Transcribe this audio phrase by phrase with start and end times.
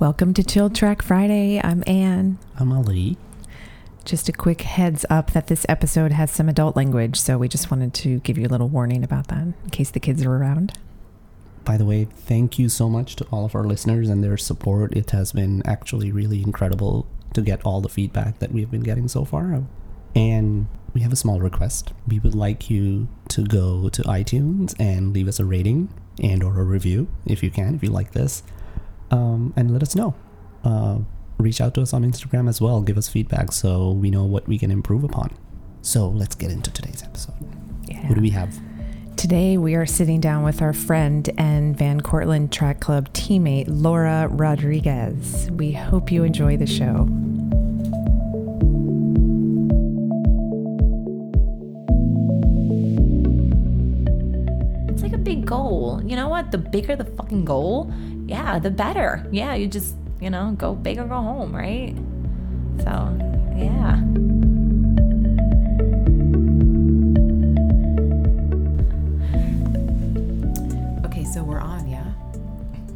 [0.00, 1.60] Welcome to Chill Track Friday.
[1.62, 2.38] I'm Anne.
[2.58, 3.18] I'm Ali.
[4.06, 7.70] Just a quick heads up that this episode has some adult language, so we just
[7.70, 10.72] wanted to give you a little warning about that in case the kids are around.
[11.66, 14.96] By the way, thank you so much to all of our listeners and their support.
[14.96, 19.06] It has been actually really incredible to get all the feedback that we've been getting
[19.06, 19.64] so far.
[20.16, 21.92] And we have a small request.
[22.08, 26.58] We would like you to go to iTunes and leave us a rating and or
[26.58, 28.42] a review if you can, if you like this,
[29.10, 30.14] um, and let us know.
[30.64, 30.98] Uh,
[31.38, 32.82] reach out to us on Instagram as well.
[32.82, 35.36] Give us feedback so we know what we can improve upon.
[35.82, 37.34] So let's get into today's episode.
[37.88, 38.06] Yeah.
[38.08, 38.58] What do we have?
[39.16, 44.28] Today we are sitting down with our friend and Van Cortlandt Track Club teammate Laura
[44.28, 45.50] Rodriguez.
[45.50, 47.06] We hope you enjoy the show.
[54.88, 56.00] It's like a big goal.
[56.04, 56.50] You know what?
[56.50, 57.92] The bigger the fucking goal,
[58.30, 59.26] yeah, the better.
[59.32, 61.94] Yeah, you just, you know, go big or go home, right?
[62.78, 62.94] So,
[63.56, 63.98] yeah.
[71.04, 72.12] Okay, so we're on, yeah?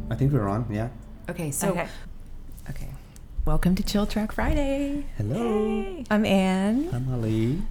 [0.09, 0.87] I think we're on, yeah.
[1.29, 1.87] Okay, so Okay.
[2.69, 2.87] okay.
[3.45, 5.05] Welcome to Chill Track Friday.
[5.17, 6.03] Hello.
[6.09, 6.89] I'm Anne.
[6.93, 7.61] I'm Ali.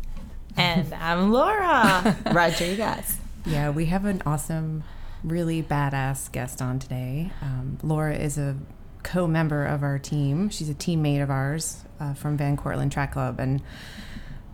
[0.56, 3.16] And I'm Laura Rodriguez.
[3.46, 4.84] Yeah, we have an awesome,
[5.25, 7.33] really badass guest on today.
[7.41, 8.56] Um, Laura is a
[9.03, 10.50] co member of our team.
[10.50, 13.62] She's a teammate of ours uh, from Van Cortlandt Track Club and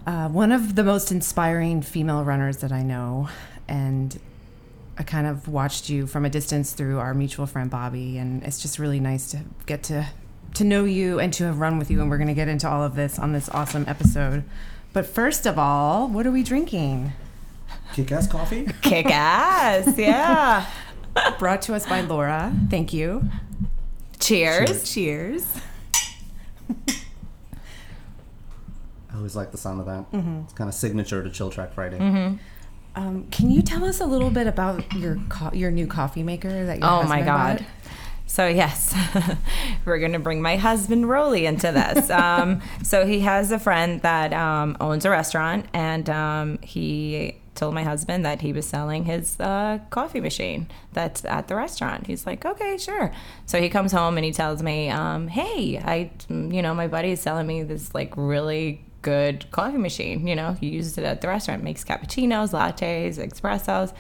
[0.06, 3.28] uh, one of the most inspiring female runners that I know.
[3.68, 4.18] And
[4.98, 8.60] I kind of watched you from a distance through our mutual friend Bobby, and it's
[8.60, 10.06] just really nice to get to
[10.52, 12.00] to know you and to have run with you.
[12.00, 14.44] And we're going to get into all of this on this awesome episode.
[14.92, 17.12] But first of all, what are we drinking?
[17.94, 18.66] Kick ass coffee?
[18.82, 19.96] Kick ass.
[19.98, 20.66] Yeah.
[21.38, 22.52] Brought to us by Laura.
[22.70, 23.28] Thank you.
[24.18, 24.92] Cheers.
[24.92, 25.46] Cheers.
[29.12, 30.04] I always like the sound of that.
[30.44, 31.98] It's kind of signature to Chill Track Friday.
[32.96, 36.66] Um, can you tell us a little bit about your co- your new coffee maker
[36.66, 37.58] that your Oh my husband God.
[37.58, 37.66] bought?
[38.26, 38.94] So yes,
[39.84, 42.08] we're gonna bring my husband Roly into this.
[42.10, 47.74] Um, so he has a friend that um, owns a restaurant, and um, he told
[47.74, 52.06] my husband that he was selling his uh, coffee machine that's at the restaurant.
[52.06, 53.12] He's like, okay, sure.
[53.46, 57.10] So he comes home and he tells me, um, hey, I, you know, my buddy
[57.10, 60.26] is selling me this like really good coffee machine.
[60.26, 63.92] You know, he uses it at the restaurant, makes cappuccinos, lattes, espressos.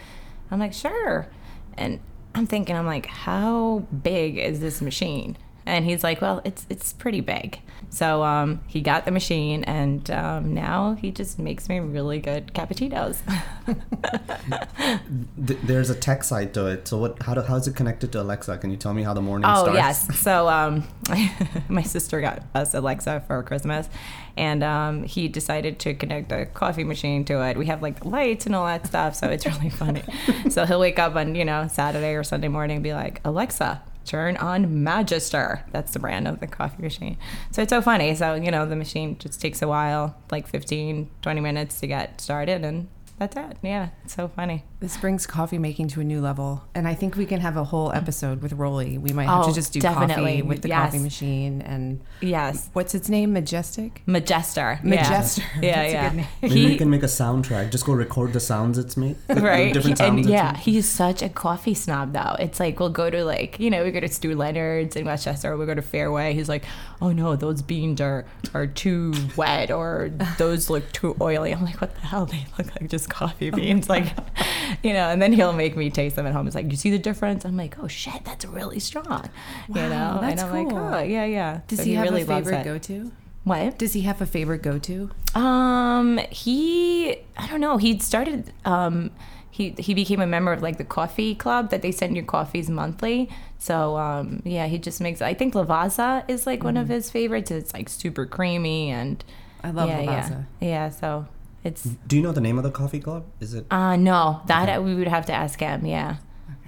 [0.50, 1.28] I'm like, sure.
[1.74, 2.00] And
[2.34, 5.36] I'm thinking, I'm like, how big is this machine?
[5.66, 7.60] And he's like, well, it's it's pretty big.
[7.92, 12.54] So um, he got the machine, and um, now he just makes me really good
[12.54, 13.18] cappuccinos.
[15.36, 16.86] There's a tech side to it.
[16.88, 17.22] So what?
[17.22, 18.58] How, do, how is it connected to Alexa?
[18.58, 19.76] Can you tell me how the morning Oh starts?
[19.76, 20.20] yes.
[20.20, 20.84] So um,
[21.68, 23.88] my sister got us Alexa for Christmas,
[24.36, 27.56] and um, he decided to connect a coffee machine to it.
[27.56, 30.02] We have like lights and all that stuff, so it's really funny.
[30.48, 33.82] so he'll wake up on you know Saturday or Sunday morning and be like, Alexa,
[34.04, 35.64] turn on Magister.
[35.72, 37.16] That's the brand of the coffee machine.
[37.50, 38.14] So it's so funny.
[38.14, 42.20] So you know the machine just takes a while, like 15, 20 minutes to get
[42.20, 42.88] started, and
[43.20, 43.56] that's it.
[43.62, 44.64] Yeah, it's so funny.
[44.80, 47.64] This brings coffee making to a new level, and I think we can have a
[47.64, 48.98] whole episode with Rolly.
[48.98, 50.86] We might have Oh, to just do coffee with the Yes.
[50.90, 52.70] coffee machine and Yes.
[52.72, 53.32] what's its name?
[53.34, 54.02] Majestic.
[54.08, 54.80] Majester.
[54.82, 55.42] Majester.
[55.62, 56.08] Yeah, That's a yeah.
[56.08, 56.26] good name.
[56.42, 57.70] Maybe He- we can make a soundtrack.
[57.70, 59.16] Just go record the sounds it's made.
[59.28, 60.20] the- the right Different He- and sounds.
[60.26, 60.60] it's yeah made.
[60.62, 63.90] he's such a coffee snob though it's like we'll go to like you know we
[63.90, 66.64] go to stu leonard's in westchester we go to fairway he's like
[67.02, 71.80] oh no those beans are are too wet or those look too oily i'm like
[71.80, 74.06] what the hell they look like just coffee beans like
[74.82, 76.90] you know and then he'll make me taste them at home it's like you see
[76.90, 79.28] the difference i'm like oh shit that's really strong
[79.68, 80.80] you Wow, know that's and i'm cool.
[80.80, 83.12] like oh yeah yeah Does So he, have really a favorite go-to?
[83.44, 85.10] what Does he have a favorite go-to?
[85.34, 87.76] um, he I don't know.
[87.78, 89.10] He started um
[89.50, 92.68] he he became a member of like the coffee club that they send you coffees
[92.68, 93.28] monthly.
[93.58, 97.50] So um yeah, he just makes I think Lavazza is like one of his favorites.
[97.50, 99.24] It's like super creamy and
[99.64, 100.44] I love yeah, Lavazza.
[100.60, 100.68] Yeah.
[100.68, 101.26] yeah, so
[101.64, 103.26] it's mm, Do you know the name of the coffee club?
[103.40, 103.66] Is it?
[103.70, 105.86] uh no, that we would have to ask him.
[105.86, 106.16] Yeah.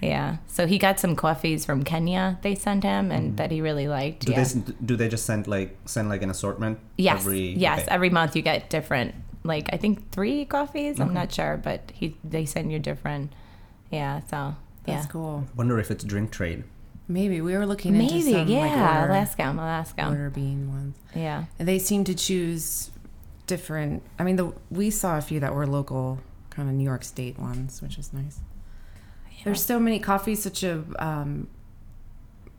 [0.02, 0.38] Yeah.
[0.48, 3.36] So he got some coffees from Kenya they sent him and mm-hmm.
[3.36, 4.26] that he really liked.
[4.26, 4.44] Do yeah.
[4.44, 6.78] they do they just send like send like an assortment?
[6.98, 7.20] Yes.
[7.20, 7.82] Every, yes.
[7.82, 7.88] okay.
[7.90, 10.98] Every month you get different, like I think three coffees.
[10.98, 11.14] I'm mm-hmm.
[11.14, 13.32] not sure, but he they send you different.
[13.90, 14.20] Yeah.
[14.28, 15.10] So That's yeah.
[15.10, 15.44] cool.
[15.56, 16.64] Wonder if it's drink trade.
[17.08, 18.32] Maybe we were looking into Maybe.
[18.32, 18.60] some yeah.
[18.60, 19.52] like order, Alaska.
[19.52, 20.08] Alaska.
[20.08, 20.96] order bean ones.
[21.14, 21.44] Yeah.
[21.58, 22.90] And they seem to choose
[23.56, 24.02] different.
[24.18, 26.20] I mean, the we saw a few that were local,
[26.50, 28.40] kind of New York State ones, which is nice.
[29.44, 31.48] There's so many coffees, such a um,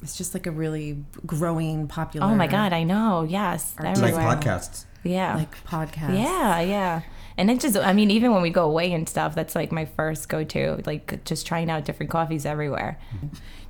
[0.03, 2.27] it's just like a really growing popular.
[2.27, 3.23] Oh my god, I know.
[3.23, 4.85] Yes, Or Like podcasts.
[5.03, 6.17] Yeah, like podcast.
[6.17, 7.01] yeah, yeah.
[7.35, 9.85] And it just, I mean, even when we go away and stuff, that's like my
[9.85, 12.99] first go to, like just trying out different coffees everywhere.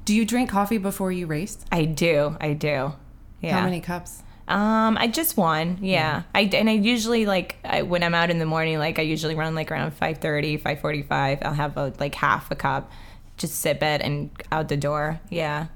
[0.06, 1.58] Do you drink coffee before you race?
[1.72, 2.94] I do, I do.
[3.42, 3.58] Yeah.
[3.60, 4.22] How many cups?
[4.48, 5.78] Um, I just one.
[5.82, 6.24] Yeah.
[6.36, 9.36] I and I usually like I, when I'm out in the morning, like I usually
[9.36, 11.40] run like around 5:30, 5:45.
[11.46, 12.92] I'll have a, like half a cup,
[13.38, 15.20] just sip it and out the door.
[15.30, 15.68] Yeah.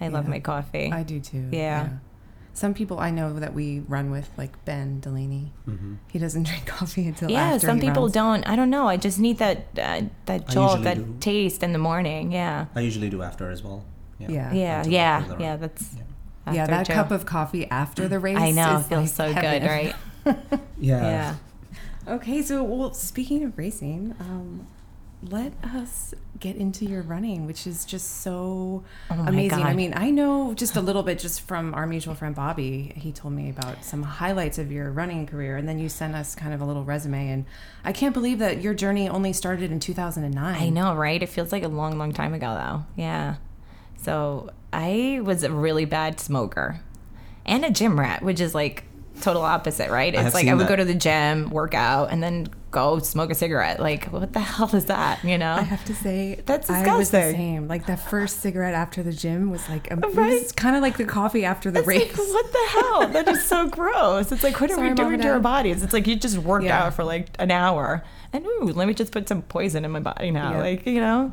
[0.00, 0.30] I love Yeah.
[0.30, 0.90] my coffee.
[0.92, 1.48] I do too.
[1.52, 1.88] Yeah.
[2.54, 5.54] Some people I know that we run with, like Ben Delaney,
[6.12, 8.12] he doesn't drink coffee until yeah, after some he people runs.
[8.12, 8.44] don't.
[8.46, 8.88] I don't know.
[8.88, 11.16] I just need that uh, that I jolt, usually that do.
[11.20, 12.30] taste in the morning.
[12.30, 12.66] Yeah.
[12.74, 13.84] I usually do after as well.
[14.18, 14.52] Yeah.
[14.52, 15.50] Yeah, Until yeah, after the yeah.
[15.52, 15.60] run.
[15.60, 16.02] That's Yeah.
[16.50, 16.92] Yeah, that too.
[16.92, 18.36] cup of coffee after the race.
[18.36, 19.94] I know is feels like so good, right?
[20.78, 21.02] Yeah.
[21.02, 21.36] yeah.
[22.06, 24.66] Okay, so well, speaking of racing, um,
[25.22, 29.62] let us get into your running, which is just so Oh my amazing.
[29.62, 32.92] I mean, I know just a little bit just from our mutual friend Bobby.
[32.96, 36.34] He told me about some highlights of your running career, and then you sent us
[36.34, 37.28] kind of a little resume.
[37.30, 37.44] And
[37.84, 40.54] I can't believe that your journey only started in 2009.
[40.54, 41.22] I know, right?
[41.22, 43.00] It feels like a long, long time ago, though.
[43.00, 43.36] Yeah.
[43.98, 46.80] So I was a really bad smoker
[47.44, 48.84] and a gym rat, which is like
[49.20, 50.14] total opposite, right?
[50.14, 52.98] It's have like I seen would go to the gym, work out, and then go
[53.00, 53.78] smoke a cigarette.
[53.78, 55.22] Like, what the hell is that?
[55.22, 55.52] You know?
[55.52, 57.36] I have to say That's I was the disgusting.
[57.36, 57.68] same.
[57.68, 60.32] Like the first cigarette after the gym was like a, Right.
[60.32, 62.18] it was kind of like the coffee after the It's race.
[62.18, 63.08] like, what the hell?
[63.08, 64.32] That is so gross.
[64.32, 65.82] It's like, what are Sorry, we doing to our bodies?
[65.82, 66.84] It's like you just worked Yeah.
[66.84, 68.02] out for like an hour,
[68.32, 70.58] and ooh, let me just put some poison in my body now, Yeah.
[70.60, 71.32] like you know.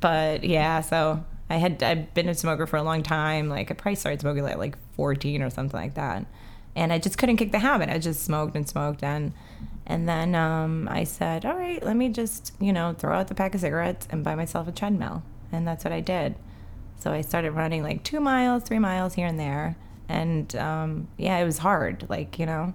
[0.00, 3.48] But yeah, so I had I've been a smoker for a long time.
[3.48, 6.26] Like I probably started smoking at like 14 or something like that,
[6.74, 7.88] and I just couldn't kick the habit.
[7.88, 9.32] I just smoked and smoked and.
[9.88, 13.36] And then um, I said, all right, let me just, you know, throw out the
[13.36, 15.22] pack of cigarettes and buy myself a treadmill.
[15.52, 16.34] And that's what I did.
[16.98, 19.76] So I started running like two miles, three miles here and there.
[20.08, 22.74] And um, yeah, it was hard, like, you know.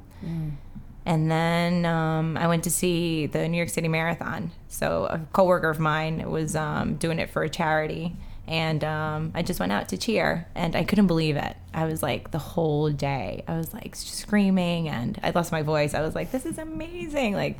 [1.06, 4.52] And then um, I went to see the New York City Marathon.
[4.70, 8.16] So a coworker of mine was um, doing it for a charity.
[8.52, 11.56] And um, I just went out to cheer and I couldn't believe it.
[11.74, 15.94] I was like, the whole day, I was like screaming and I lost my voice.
[15.94, 17.34] I was like, this is amazing.
[17.34, 17.58] Like,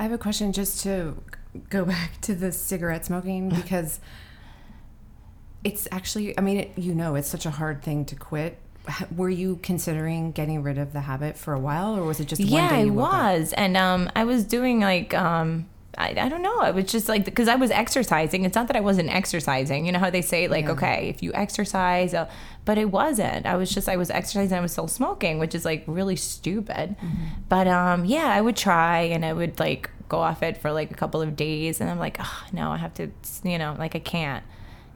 [0.00, 1.16] I have a question just to
[1.70, 4.00] go back to the cigarette smoking because
[5.62, 8.58] it's actually, I mean, it, you know, it's such a hard thing to quit.
[9.14, 12.42] Were you considering getting rid of the habit for a while, or was it just
[12.42, 13.12] one yeah, day I you woke up?
[13.12, 16.58] was, and um, I was doing like um, I, I don't know.
[16.58, 18.44] I was just like because I was exercising.
[18.44, 19.86] It's not that I wasn't exercising.
[19.86, 20.72] You know how they say like Yeah.
[20.72, 22.28] okay, if you exercise, uh,
[22.64, 23.46] but it wasn't.
[23.46, 24.56] I was just I was exercising.
[24.56, 26.96] I was still smoking, which is like really stupid.
[26.98, 27.24] Mm-hmm.
[27.48, 30.90] But um, yeah, I would try, and I would like go off it for like
[30.90, 33.10] a couple of days, and I'm like, oh no, I have to,
[33.42, 34.44] you know, like I can't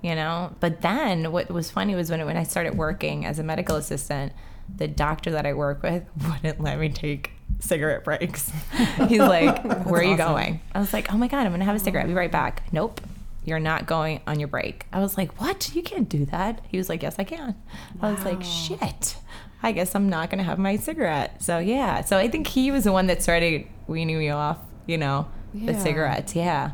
[0.02, 3.42] you know but then what was funny was when, when i started working as a
[3.42, 4.32] medical assistant
[4.76, 8.50] the doctor that i work with wouldn't let me take cigarette breaks.
[9.08, 10.34] He's like where are you awesome.
[10.34, 10.60] going?
[10.74, 12.04] I was like oh my god i'm gonna have a cigarette.
[12.04, 12.62] I'll be right back.
[12.72, 13.00] Nope
[13.42, 14.86] you're not going on your break.
[14.92, 15.74] I was like what?
[15.74, 16.60] You can't do that.
[16.68, 17.54] He was like yes i can.
[18.00, 19.16] I was like shit.
[19.62, 21.42] I guess i'm not gonna have my cigarette.
[21.42, 22.02] So yeah.
[22.02, 25.78] So i think he was the one that started weaning me off you know the
[25.78, 26.34] cigarettes.
[26.36, 26.72] Yeah.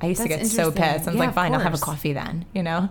[0.00, 1.08] I used to get so pissed.
[1.08, 2.90] I was Yeah, like, fine, I'll have a coffee then, you know?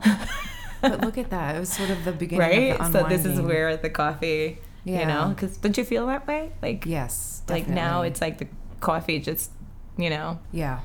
[0.81, 2.39] But look at that; it was sort of the beginning,
[2.71, 2.79] right?
[2.79, 6.27] Of the So this is where the coffee, you know, because don't you feel that
[6.27, 6.51] way?
[6.61, 8.47] Like, yes, like now it's like the
[8.79, 9.51] coffee just,
[9.97, 10.79] you know, Yeah.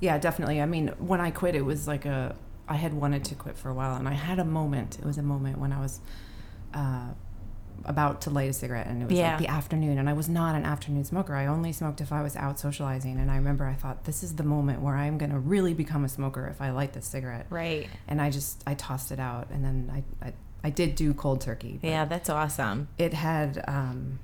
[0.00, 0.60] Yeah, definitely.
[0.60, 2.34] I mean, when I quit, it was like a.
[2.68, 4.98] I had wanted to quit for a while, and I had a moment.
[4.98, 6.00] It was a moment when I was
[6.74, 7.08] uh,
[7.84, 9.30] about to light a cigarette, and it was Yeah.
[9.30, 11.34] like the afternoon, and I was not an afternoon smoker.
[11.36, 14.34] I only smoked if I was out socializing, and I remember I thought, this is
[14.36, 17.46] the moment where I'm going to really become a smoker if I light this cigarette.
[17.50, 17.88] right?
[18.08, 19.90] And I just, I tossed it out, and then
[20.22, 20.32] I, I,
[20.64, 21.80] I did do cold turkey.
[21.82, 22.88] Yeah, that's awesome.
[22.98, 24.18] It had, um,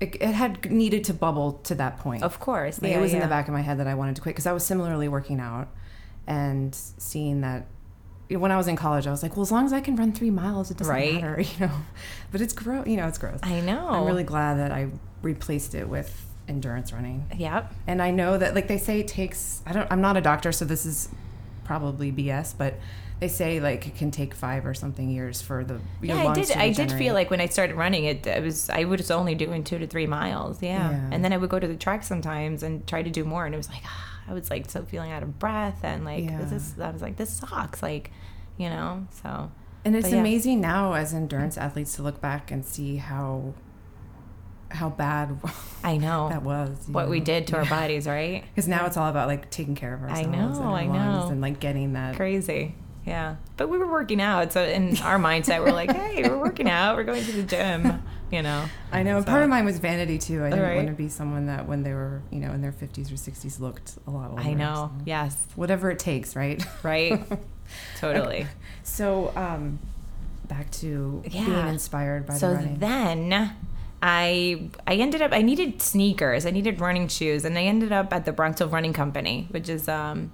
[0.00, 2.22] it, it had needed to bubble to that point.
[2.22, 2.80] Of course.
[2.82, 4.34] Like, yeah, it was in the back of my head that I wanted to quit
[4.34, 5.68] because I was similarly working out
[6.26, 7.66] and seeing that
[8.30, 10.12] when I was in college, I was like, well, as long as I can run
[10.12, 11.14] three miles, it doesn't Right.
[11.14, 11.70] matter, you know.
[12.30, 13.40] But it's gross, you know, it's gross.
[13.42, 13.88] I know.
[13.88, 14.88] I'm really glad that I
[15.22, 17.24] replaced it with endurance running.
[17.36, 17.72] Yep.
[17.86, 19.62] And I know that, like they say, it takes.
[19.66, 19.90] I don't.
[19.90, 21.08] I'm not a doctor, so this is
[21.68, 22.74] probably BS, but
[23.20, 26.50] they say like it can take five or something years for the Yeah, I did.
[26.52, 29.62] I did feel like when I started running, it, it was I was only doing
[29.64, 30.62] two to three miles.
[30.62, 30.90] Yeah.
[30.90, 31.10] Yeah.
[31.12, 33.54] and then I would go to the track sometimes and try to do more, and
[33.54, 36.38] it was like ah, I was like so feeling out of breath and like Yeah.
[36.42, 38.10] this is I was like this sucks, like
[38.56, 39.06] you know.
[39.22, 39.50] So
[39.84, 40.20] And it's yeah.
[40.20, 43.52] amazing now as endurance athletes to look back and see how
[44.70, 45.38] how bad
[45.82, 46.70] I know that was.
[46.88, 48.44] what we did to our bodies, right?
[48.54, 50.28] Because now it's all about like taking care of ourselves.
[50.28, 51.28] know, and our I know.
[51.28, 52.16] and like getting that.
[52.16, 52.74] Crazy.
[53.06, 53.36] yeah.
[53.56, 56.96] But we were working out, so in our mindset, we're like, hey, we're working out,
[56.96, 58.66] we're going to the gym, you know.
[58.92, 59.20] I know.
[59.20, 60.44] So- Part of mine was vanity too.
[60.44, 60.76] I didn't Right.
[60.76, 63.58] want to be someone that when they were, you know, in their 50s or 60s
[63.60, 64.42] looked a lot older.
[64.42, 64.90] I know.
[64.98, 65.02] so.
[65.06, 65.46] Yes.
[65.56, 66.62] Whatever it takes, right?
[66.82, 67.22] Right.
[67.98, 68.46] totally.
[68.82, 69.78] So, um,
[70.48, 72.78] back to being inspired by so the running.
[72.78, 73.52] then
[74.02, 76.46] I I ended up I needed sneakers.
[76.46, 79.88] I needed running shoes, and I ended up at the Bronxville Running Company, which is
[79.88, 80.32] um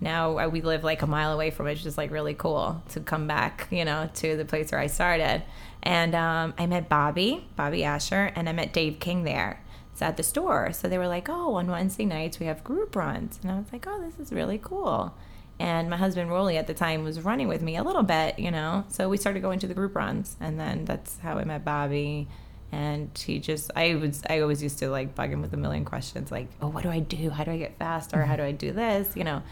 [0.00, 2.82] now uh, we live like a mile away from it, which is like really cool
[2.90, 5.42] to come back, you know, to the place where I started.
[5.82, 9.62] And um, I met Bobby, Bobby Asher, and I met Dave King there.
[9.92, 10.72] It's at the store.
[10.72, 13.38] So they were like, oh, on Wednesday nights we have group runs.
[13.42, 15.14] And I was like, oh, this is really cool.
[15.58, 18.50] And my husband Rolly at the time was running with me a little bit, you
[18.50, 18.84] know.
[18.88, 22.28] So we started going to the group runs, and then that's how I met Bobby.
[22.76, 25.84] And he just, I was, I always used to like bug him with a million
[25.86, 27.30] questions, like, oh, what do I do?
[27.30, 28.22] How do I get faster?
[28.24, 29.16] How do I do this?
[29.16, 29.42] You know.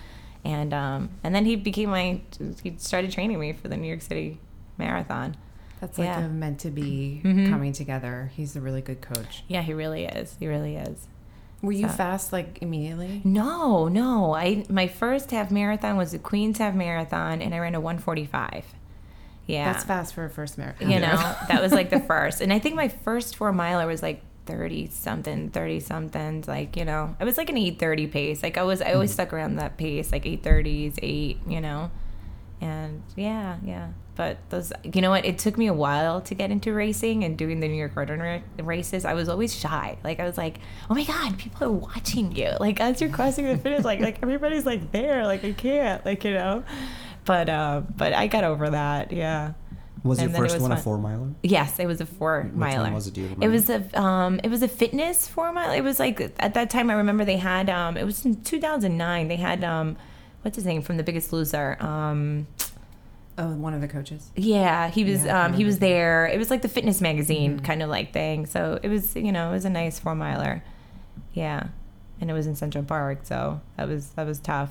[0.44, 2.20] And um, and then he became my,
[2.62, 4.38] he started training me for the New York City
[4.76, 5.36] Marathon.
[5.80, 6.26] That's like Yeah.
[6.26, 7.48] a meant to be Mhm.
[7.48, 8.30] coming together.
[8.36, 9.42] He's a really good coach.
[9.48, 10.36] Yeah, he really is.
[10.38, 11.08] He really is.
[11.62, 13.22] Were you So- fast like immediately?
[13.24, 14.34] No, no.
[14.34, 18.64] I my first half marathon was the Queens half marathon, and I ran a 145.
[19.46, 20.90] Yeah, That's fast for a first marathon.
[20.90, 21.16] you know
[21.48, 22.40] that was like the first.
[22.40, 26.84] And i think my first four miler was like 30 something 30 something like you
[26.84, 28.42] know i was like an 830 pace.
[28.42, 29.14] Like i was i always mm.
[29.14, 31.90] stuck around that pace like 830s 8 you know?
[32.60, 33.88] And yeah yeah.
[34.16, 35.24] But those you know what?
[35.24, 38.10] It took me a while to get into racing and doing the new york road
[38.62, 39.04] races.
[39.04, 39.98] I was always shy.
[40.04, 42.52] Like i was like oh my god people are watching you.
[42.60, 45.26] Like as you're crossing the finish like like everybody's like there.
[45.26, 46.04] Like i can't.
[46.06, 46.64] Like you know
[47.24, 49.52] but uh but i got over that yeah
[50.04, 51.28] Was And your then it first was one a four miler?
[51.42, 52.82] Yes, it was a four Which miler.
[52.84, 53.14] one was it?
[53.14, 55.72] Do you It was a um, it was a fitness four mile.
[55.72, 59.28] It was like at that time I remember they had um, it was in 2009.
[59.28, 59.96] They had um,
[60.42, 61.78] what's his name from The Biggest Loser.
[61.80, 62.46] Um,
[63.38, 64.30] Oh, one of the coaches.
[64.36, 66.26] yeah, he was Yeah, um, he was there.
[66.26, 67.64] It was like the fitness magazine Mhm.
[67.64, 68.44] kind of like thing.
[68.46, 70.62] So it was you know it was a nice four miler.
[71.32, 71.68] Yeah,
[72.20, 74.70] and it was in Central Park, so that was that was tough,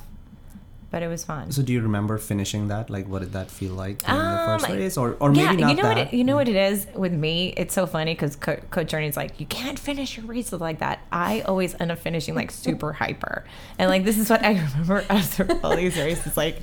[0.94, 1.52] but it was fun.
[1.52, 2.92] So do you remember finishing that?
[2.96, 5.52] Like, what did that feel like in the first Um, race, or or maybe yeah,
[5.66, 5.98] not you know that?
[5.98, 7.36] what it, you know what it is with me.
[7.58, 11.00] It's so funny because Co- Coach Ernie's like, you can't finish your races like that.
[11.12, 13.44] I always end up finishing like super hyper,
[13.80, 16.38] and like this is what I remember after all these races.
[16.38, 16.58] Like,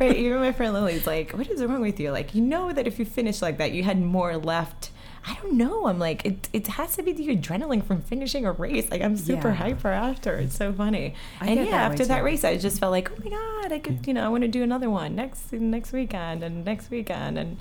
[0.00, 2.10] right, even my friend Lily's like, what is wrong with you?
[2.10, 4.90] Like, you know that if you finish like that, you had more left.
[5.26, 5.86] I don't know.
[5.86, 8.90] I'm like, it, it has to be the adrenaline from finishing a race.
[8.90, 9.54] Like, I'm super Yeah.
[9.54, 10.34] hyper after.
[10.36, 11.14] It's so funny.
[11.40, 12.24] I and yeah, that after that too.
[12.24, 14.48] race, I just felt like, oh my god, I could, you know, I want to
[14.48, 17.56] do another one next next weekend and next weekend and.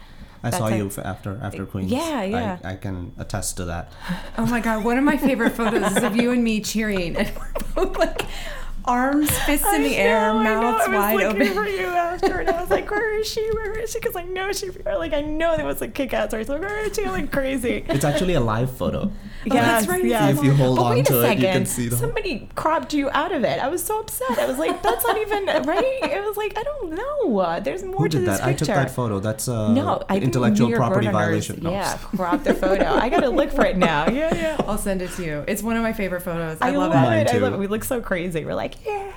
[0.46, 0.98] I saw that's you it.
[0.98, 1.90] f- after after Queens.
[1.90, 2.58] Yeah, yeah.
[2.66, 3.94] I, I can attest to that.
[4.38, 7.32] Oh my god, one of my favorite photos is of you and me cheering, and
[7.38, 8.24] we're both like
[8.86, 10.62] arms, fists in I the air, know, I know.
[10.62, 11.54] mouths I was wide looking open.
[11.56, 13.42] for you after, and I was like, "Where is she?
[13.54, 16.50] Where is she?" Because I know she, like, I know there was a kick-ass race.
[16.50, 17.06] Like, where is she?
[17.06, 17.86] Like crazy.
[17.88, 19.12] It's actually a live photo.
[19.46, 20.38] That's right, it's yes.
[20.38, 21.68] If you hold but on wait to a it, you can second.
[21.68, 23.60] see the whole- Somebody cropped you out of it.
[23.60, 24.38] I was so upset.
[24.40, 27.60] I was like, "That's not even right." It was like, I don't know.
[27.64, 28.48] There's more Who to did this that?
[28.48, 29.20] I took that photo.
[29.20, 31.60] That's uh, No, I intellectual property Road violation.
[31.64, 31.72] No.
[31.72, 32.86] Yeah, cropped the photo.
[32.86, 34.08] I gotta look for it now.
[34.14, 34.56] Yeah, yeah.
[34.68, 35.44] I'll send it to you.
[35.48, 36.58] It's one of my favorite photos.
[36.62, 37.08] I, I, love, love, it.
[37.08, 37.34] Mine it.
[37.34, 37.58] I love it.
[37.60, 38.46] We look so crazy.
[38.46, 39.12] We're like, yeah.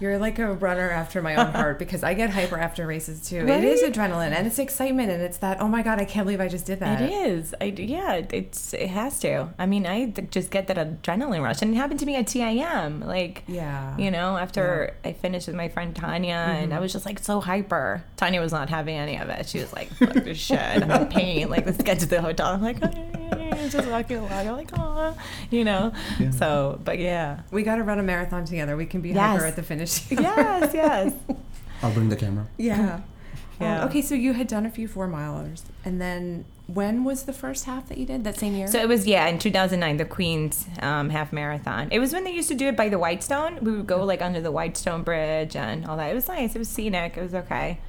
[0.00, 3.46] You're like a runner after my own heart because I get hyper after races too.
[3.46, 6.40] It is adrenaline and it's excitement and it's that oh my god I can't believe
[6.40, 7.00] I just did that.
[7.00, 7.54] It is.
[7.60, 8.22] I yeah.
[8.30, 9.48] It's it has to.
[9.58, 13.04] I mean, I just get that adrenaline rush, and it happened to me at CIM.
[13.04, 13.96] Like, Yeah.
[13.96, 16.78] you know, after I finished with my friend Tanya, and mm-hmm.
[16.78, 18.04] I was just like so hyper.
[18.16, 19.48] Tanya was not having any of it.
[19.48, 20.58] She was like, "Fuck this shit.
[20.58, 21.48] I'm in pain.
[21.48, 23.35] Like, let's get to the hotel." I'm like, "Oh,
[23.70, 24.32] just walking along.
[24.32, 25.16] I'm like, oh,
[25.50, 25.92] you know.
[26.18, 26.30] Yeah.
[26.30, 27.40] So, but yeah.
[27.50, 28.76] We got to run a marathon together.
[28.76, 29.18] We can be Yes.
[29.18, 30.02] hyper at the finish.
[30.10, 30.72] Yes.
[30.74, 31.12] Yes.
[31.82, 32.46] I'll bring the camera.
[32.58, 33.00] yeah.
[33.60, 33.80] Yeah.
[33.82, 37.32] Um, okay, so you had done a few four milers, and then when was the
[37.32, 38.66] first half that you did that same year?
[38.66, 41.88] So it was yeah in 2009 the Queens um, half marathon.
[41.90, 43.58] It was when they used to do it by the Whitestone.
[43.64, 46.10] We would go like under the Whitestone Bridge and all that.
[46.10, 46.54] It was nice.
[46.54, 47.16] It was scenic.
[47.16, 47.80] It was okay.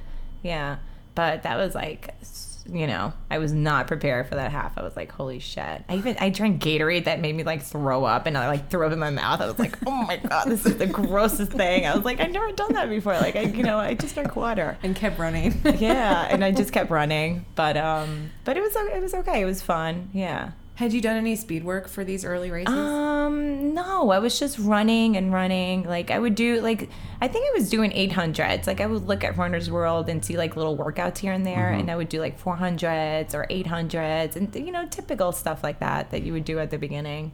[0.42, 0.78] Yeah,
[1.14, 4.76] but that was like s- you know I was not prepared for that half.
[4.76, 5.84] I was like holy shit.
[5.88, 8.86] I even I drank Gatorade that made me like throw up and I like threw
[8.86, 9.40] up in my mouth.
[9.40, 11.86] I was like oh my god this is the grossest thing.
[11.86, 13.14] I was like I've never done that before.
[13.14, 15.60] Like I you know I just drank water and kept running.
[15.78, 17.44] yeah, and I just kept running.
[17.54, 19.40] But um, but it was it was okay.
[19.40, 20.10] It was fun.
[20.12, 20.52] Yeah.
[20.78, 22.72] Had you done any speed work for these early races?
[22.72, 25.82] Um, no, I was just running and running.
[25.82, 26.88] Like I would do like
[27.20, 28.68] I think I was doing 800s.
[28.68, 31.72] Like I would look at Runner's World and see like little workouts here and there,
[31.72, 36.12] and I would do like 400s or 800s, and you know typical stuff like that
[36.12, 37.32] that you would do at the beginning,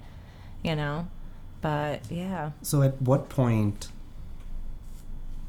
[0.62, 1.06] you know.
[1.60, 2.52] But yeah.
[2.62, 3.88] So at what point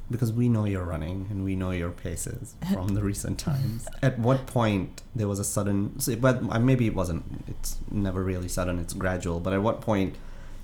[0.09, 3.88] because we know you're running and we know your paces from the recent times.
[4.01, 7.24] At what point there was a sudden, but uh, maybe it wasn't.
[7.47, 8.79] It's never really sudden.
[8.79, 9.39] It's gradual.
[9.39, 10.15] But at what point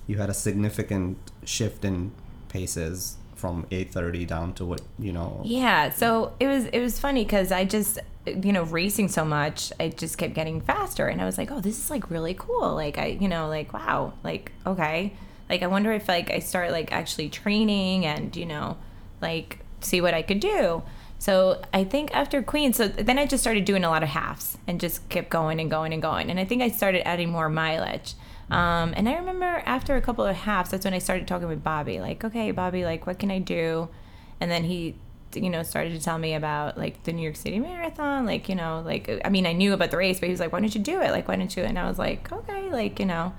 [0.08, 2.12] you had a significant shift in
[2.50, 5.42] paces from 8:30 down to what you know?
[5.44, 9.74] Yeah, so it was it was funny because I just you know racing so much,
[9.80, 12.76] I just kept getting faster, and I was like, oh, this is like really cool.
[12.76, 15.14] Like I you know like wow, like okay,
[15.50, 18.78] like I wonder if like I start like actually training and you know
[19.22, 20.84] like see what I could do.
[21.20, 24.58] So I think after Queen, so then I just started doing a lot of halves
[24.66, 27.48] and just kept going and going and going, and I think I started adding more
[27.48, 28.16] mileage.
[28.50, 31.64] Um, and I remember after a couple of halves, that's when I started talking with
[31.64, 32.02] Bobby.
[32.02, 33.88] Like, okay, Bobby, like, what can I do?
[34.42, 34.96] And then he,
[35.34, 38.26] you know, started to tell me about like the New York City Marathon.
[38.26, 40.52] Like, you know, like, I mean, I knew about the race, but he was like,
[40.52, 41.12] why don't you do it?
[41.12, 41.64] Like, why don't you?
[41.64, 43.34] And I was like, okay, like, you know.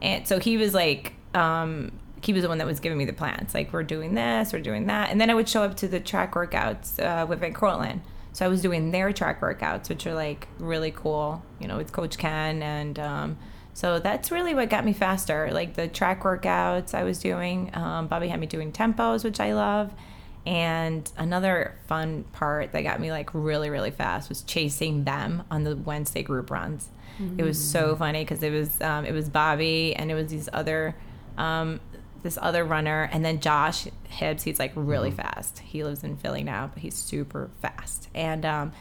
[0.00, 1.90] And so he was like, um,
[2.24, 3.54] he was the one that was giving me the plans.
[3.54, 5.10] Like, we're doing this, we're doing that.
[5.10, 8.00] And then I would show up to the track workouts uh, with Van Cortlandt.
[8.32, 11.92] So I was doing their track workouts, which are like really cool, you know, with
[11.92, 12.62] Coach Ken.
[12.62, 13.38] And um,
[13.74, 15.50] so that's really what got me faster.
[15.52, 17.70] Like the track workouts I was doing.
[17.74, 19.92] Um, Bobby had me doing tempos, which I love.
[20.44, 25.62] And another fun part that got me like really, really fast was chasing them on
[25.62, 26.88] the Wednesday group runs.
[27.38, 30.48] It was so funny because it was um, it was Bobby and it was these
[30.52, 30.96] other
[31.38, 31.78] um,
[32.24, 34.42] this other runner and then Josh Hibbs.
[34.42, 35.60] He's like really fast.
[35.60, 38.08] He lives in Philly now, but he's super fast.
[38.14, 38.72] And um,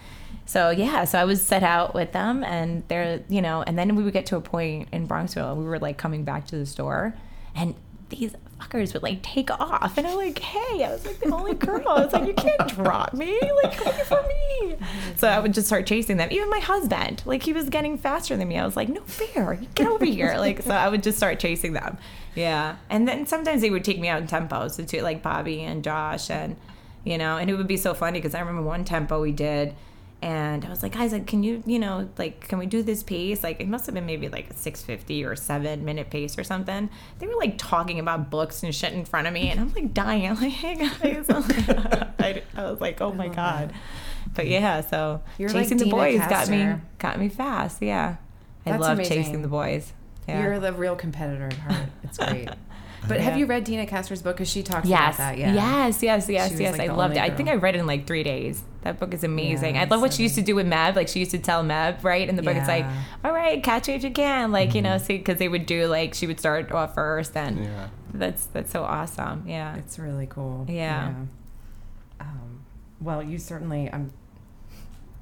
[0.45, 3.95] so yeah, so I was set out with them, and they're you know, and then
[3.95, 6.57] we would get to a point in Bronxville, and we were like coming back to
[6.57, 7.13] the store,
[7.53, 7.75] and
[8.09, 11.53] these fuckers would like take off, and I'm like, hey, I was like the only
[11.53, 11.87] girl.
[11.87, 14.75] I was like, you can't drop me, like wait for me.
[15.17, 16.29] So I would just start chasing them.
[16.31, 18.57] Even my husband, like he was getting faster than me.
[18.57, 20.35] I was like, no fair, get over here.
[20.37, 21.97] Like so, I would just start chasing them.
[22.35, 25.83] Yeah, and then sometimes they would take me out in tempos, too, like Bobby and
[25.83, 26.57] Josh, and
[27.03, 29.75] you know, and it would be so funny because I remember one tempo we did.
[30.23, 33.03] And I was like, guys, like, can you, you know, like, can we do this
[33.03, 33.43] pace?
[33.43, 36.89] Like, it must have been maybe like a 650 or seven minute pace or something.
[37.19, 39.49] They were like talking about books and shit in front of me.
[39.49, 40.29] And I'm like dying.
[40.29, 41.25] I'm like, hey guys.
[42.19, 43.71] I, I was like, oh my God.
[43.71, 43.75] that.
[44.33, 47.81] But yeah, so You're like chasing the Deena boys got me, got me fast.
[47.81, 48.15] Yeah.
[48.65, 49.17] I love amazing.
[49.23, 49.91] chasing the boys.
[50.25, 50.41] Yeah.
[50.41, 51.89] You're the real competitor at heart.
[52.03, 52.47] It's great.
[53.05, 54.37] But have you read Deena Kastor's book?
[54.37, 55.15] Because she talks Yes.
[55.15, 55.37] about that.
[55.37, 55.53] Yeah.
[55.53, 56.77] Yes, yes, yes, was, yes.
[56.77, 57.19] like, I loved it.
[57.19, 57.49] only I think.
[57.49, 58.63] I read it in like three days.
[58.83, 59.75] That book is amazing.
[59.75, 60.95] Yeah, I love what so she used to do with Meb.
[60.95, 62.27] Like she used to tell Meb, right?
[62.27, 62.85] In the book, it's like,
[63.23, 64.51] all right, catch me if you can.
[64.51, 67.35] Like, you know, see, because they would do like, she would start off first.
[67.37, 67.87] And Yeah.
[68.13, 69.43] that's, that's so awesome.
[69.47, 69.75] Yeah.
[69.75, 70.65] It's really cool.
[70.69, 71.13] Yeah.
[72.19, 72.65] Um,
[73.01, 73.89] well, you certainly.
[73.91, 74.11] I'm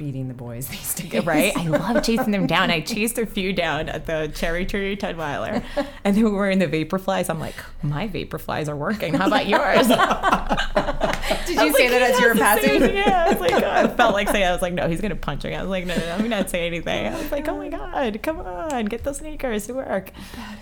[0.02, 1.24] beating the boys these days.
[1.24, 1.56] Right?
[1.56, 2.72] I love chasing them down.
[2.72, 5.62] I chased a few down at the Cherry Tree Ten Miler,
[6.04, 7.30] and they were wearing the vapor flies.
[7.30, 9.14] I'm like, my vapor flies are working.
[9.14, 9.88] How about yours?
[11.46, 12.82] Did you say that as you were passing?
[12.82, 15.44] Yeah, I was like, I felt like saying, I was like, no, he's gonna punch
[15.44, 15.54] me.
[15.54, 17.14] I was like, no, no, no, I'm not saying anything.
[17.14, 20.12] I was like, oh my god, come on, get the sneakers to work.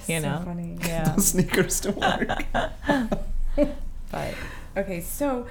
[0.07, 0.77] You so know, funny.
[0.81, 1.15] yeah.
[1.15, 2.43] Sneakers to work.
[4.11, 4.33] But
[4.75, 5.47] Okay, so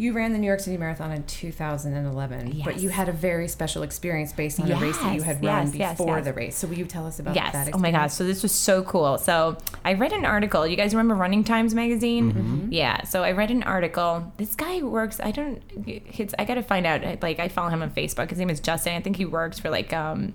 [0.00, 3.82] you ran the New York City Marathon in 2011, but you had a very special
[3.82, 6.24] experience based on a race that you Yes, had run yes, yes, before yes.
[6.24, 6.56] the race.
[6.56, 7.52] So will you tell us about Yes.
[7.52, 8.12] that Oh my gosh.
[8.12, 9.18] So this was so cool.
[9.18, 10.66] So I read an article.
[10.66, 12.68] You guys remember Running Times magazine?
[12.70, 13.04] Yeah.
[13.04, 14.32] So I read an article.
[14.38, 15.20] This guy works.
[15.20, 15.62] I don't.
[15.86, 17.22] It's, I got to find out.
[17.22, 18.30] Like I follow him on Facebook.
[18.30, 18.94] His name is Justin.
[18.94, 20.34] I think he works for like um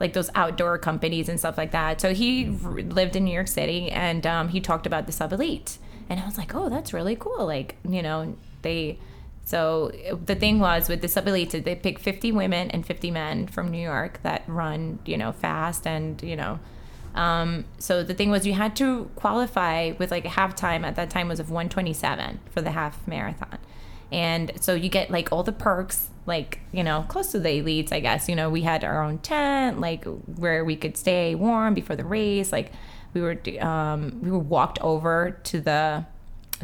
[0.00, 2.00] like those outdoor companies and stuff like that.
[2.00, 5.32] So he r- lived in New York City and um, he talked about the sub
[5.32, 5.78] elite.
[6.08, 7.44] And I was like, oh, that's really cool.
[7.46, 8.98] Like, you know, they.
[9.44, 9.90] So
[10.26, 14.20] the thing was with elite, they pick 50 women and 50 men from New York
[14.22, 16.60] that run, you know, fast and, you know.
[17.14, 20.96] Um, so the thing was you had to qualify with like a half time at
[20.96, 23.58] that time was of 127 for the half marathon.
[24.10, 27.92] And so you get like all the perks, like, you know, close to the elites,
[27.92, 28.28] I guess.
[28.28, 32.04] You know, we had our own tent, like where we could stay warm before the
[32.04, 32.52] race.
[32.52, 32.72] Like
[33.14, 36.06] we were, um, we were walked over to the,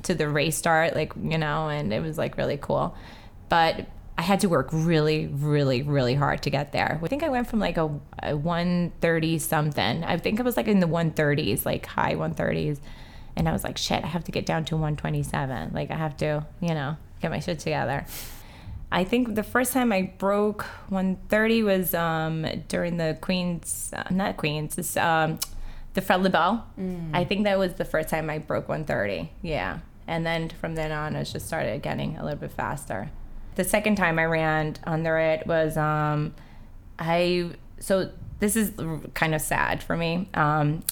[0.02, 2.96] to the race start, like, you know, and it was like really cool.
[3.48, 7.00] But I had to work really, really, really hard to get there.
[7.02, 7.90] I think I went from like a,
[8.22, 10.04] a 130 something.
[10.04, 12.78] I think it was like in the 130s, like high 130s.
[13.37, 15.72] And I was like, shit, I have to get down to 127.
[15.72, 18.07] Like, I have to, you know, get my shit together.
[18.92, 24.37] I think the first time I broke 130 was um, during the Queen's, uh, not
[24.37, 25.40] Queen's, this, um,
[25.94, 26.62] the Fred Lebow.
[27.12, 29.30] I think that was the first time I broke 130.
[29.42, 29.78] Yeah.
[30.07, 33.11] And then from then on, it just started getting a little bit faster.
[33.54, 36.35] The second time I ran under it was, um,
[36.98, 38.72] I, so this is
[39.14, 40.28] kind of sad for me.
[40.35, 40.83] Um,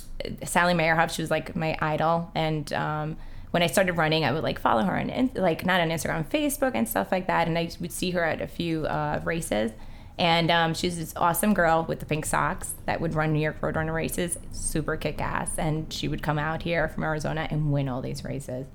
[0.45, 2.31] Sally Meyerhoff, she was like my idol.
[2.35, 3.17] And um,
[3.53, 6.73] when I started running, I would like follow her on like not on Instagram, Facebook
[6.75, 9.73] and stuff like that, and I would see her at a few uh, races.
[10.19, 13.61] And um, she's this awesome girl with the pink socks that would run New York
[13.61, 15.59] Roadrunner races, super kick ass.
[15.59, 18.67] And she would come out here from Arizona and win all these races.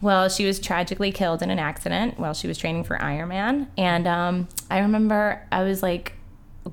[0.00, 3.68] Well, she was tragically killed in an accident while she was training for Ironman.
[3.76, 6.14] And um, I remember I was like,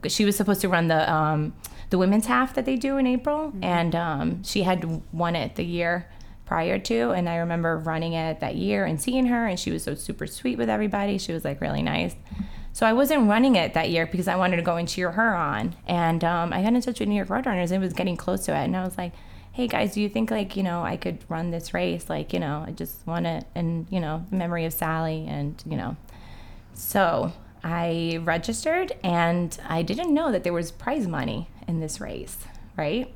[0.07, 1.53] she was supposed to run the um,
[1.89, 5.65] the women's half that they do in April, and um, she had won it the
[5.65, 6.07] year
[6.45, 7.11] prior to.
[7.11, 10.27] And I remember running it that year and seeing her, and she was so super
[10.27, 11.17] sweet with everybody.
[11.17, 12.15] She was like really nice.
[12.71, 15.35] So I wasn't running it that year because I wanted to go and cheer her
[15.35, 15.75] on.
[15.87, 17.71] And um, I got in touch with New York Roadrunners.
[17.71, 19.13] It was getting close to it, and I was like,
[19.51, 22.09] "Hey guys, do you think like you know I could run this race?
[22.09, 25.75] Like you know I just want it, and you know memory of Sally, and you
[25.75, 25.97] know."
[26.73, 32.37] So I registered, and I didn't know that there was prize money in this race,
[32.77, 33.13] right?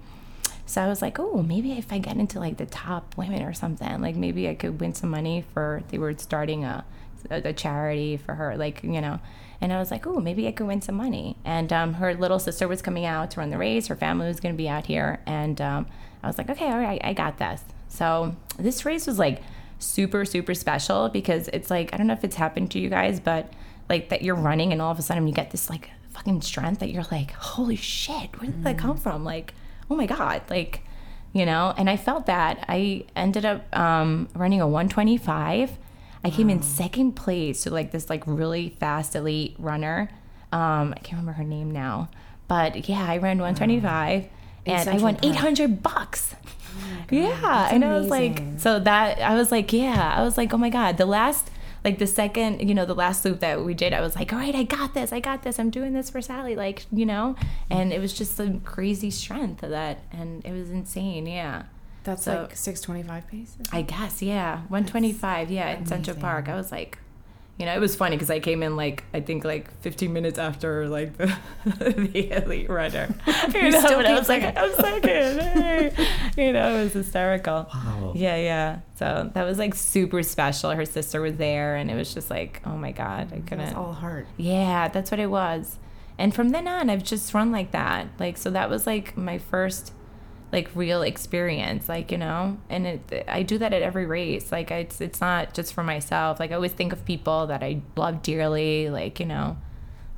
[0.65, 3.53] So I was like, oh, maybe if I get into like the top women or
[3.53, 5.83] something, like maybe I could win some money for.
[5.89, 6.83] They were starting a
[7.29, 9.19] a, a charity for her, like you know.
[9.63, 11.37] And I was like, oh, maybe I could win some money.
[11.45, 13.87] And um, her little sister was coming out to run the race.
[13.87, 15.87] Her family was going to be out here, and um,
[16.21, 17.63] I was like, okay, all right, I got this.
[17.87, 19.41] So this race was like
[19.79, 23.21] super super special because it's like I don't know if it's happened to you guys,
[23.21, 23.53] but
[23.87, 26.81] like that you're running and all of a sudden you get this like fucking strength
[26.81, 29.23] that you're like, holy shit, where did that come from?
[29.23, 29.53] Like,
[29.89, 30.83] oh my god, like
[31.31, 31.73] you know.
[31.77, 35.77] And I felt that I ended up um, running a 125.
[36.23, 40.09] I came in second place to like this like really fast elite runner.
[40.51, 42.09] Um, I can't remember her name now,
[42.47, 44.27] but yeah, I ran 125
[44.65, 46.35] and I won 800 bucks.
[47.09, 50.57] yeah, and I was like, so that I was like, yeah, I was like, oh
[50.57, 51.49] my god, the last.
[51.83, 54.39] Like the second, you know, the last loop that we did, I was like, all
[54.39, 57.35] right, I got this, I got this, I'm doing this for Sally, like, you know,
[57.69, 61.63] and it was just some crazy strength of that, and it was insane, yeah.
[62.03, 63.57] That's So- like 625 paces?
[63.71, 64.57] I guess, yeah.
[64.69, 66.49] 125, yeah, in Central Park.
[66.49, 66.97] I was like,
[67.57, 70.39] you know, it was funny because I came in like, I think like 15 minutes
[70.39, 71.35] after like the,
[71.65, 73.13] the elite runner.
[73.53, 74.57] You know, still but I came was like.
[74.57, 75.39] I'm second.
[75.63, 76.07] Hey.
[76.47, 77.69] You know, it was hysterical.
[77.73, 78.13] Wow.
[78.15, 78.79] Yeah, yeah.
[78.95, 80.71] So that was like super special.
[80.71, 83.65] Her sister was there and it was just like, oh my God, I mm, couldn't.
[83.65, 84.25] That's all heart.
[84.37, 85.77] Yeah, that's what it was.
[86.17, 88.07] And from then on, I've just run like that.
[88.19, 89.93] Like, so that was like my first,
[90.53, 91.89] like, real experience.
[91.89, 94.53] Like, you know, and it, I do that at every race.
[94.53, 96.39] Like, it's it's not just for myself.
[96.39, 98.89] Like, I always think of people that I love dearly.
[98.89, 99.57] Like, you know,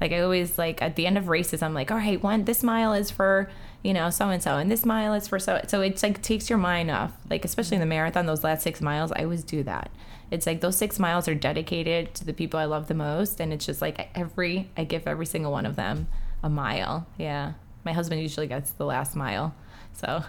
[0.01, 2.63] like I always like at the end of races, I'm like, all right, one this
[2.63, 3.49] mile is for
[3.81, 5.61] you know so and so, and this mile is for so.
[5.67, 7.13] So it's like takes your mind off.
[7.29, 9.89] Like especially in the marathon, those last six miles, I always do that.
[10.31, 13.53] It's like those six miles are dedicated to the people I love the most, and
[13.53, 16.07] it's just like every I give every single one of them
[16.43, 17.07] a mile.
[17.17, 17.53] Yeah,
[17.85, 19.55] my husband usually gets the last mile.
[19.95, 20.23] So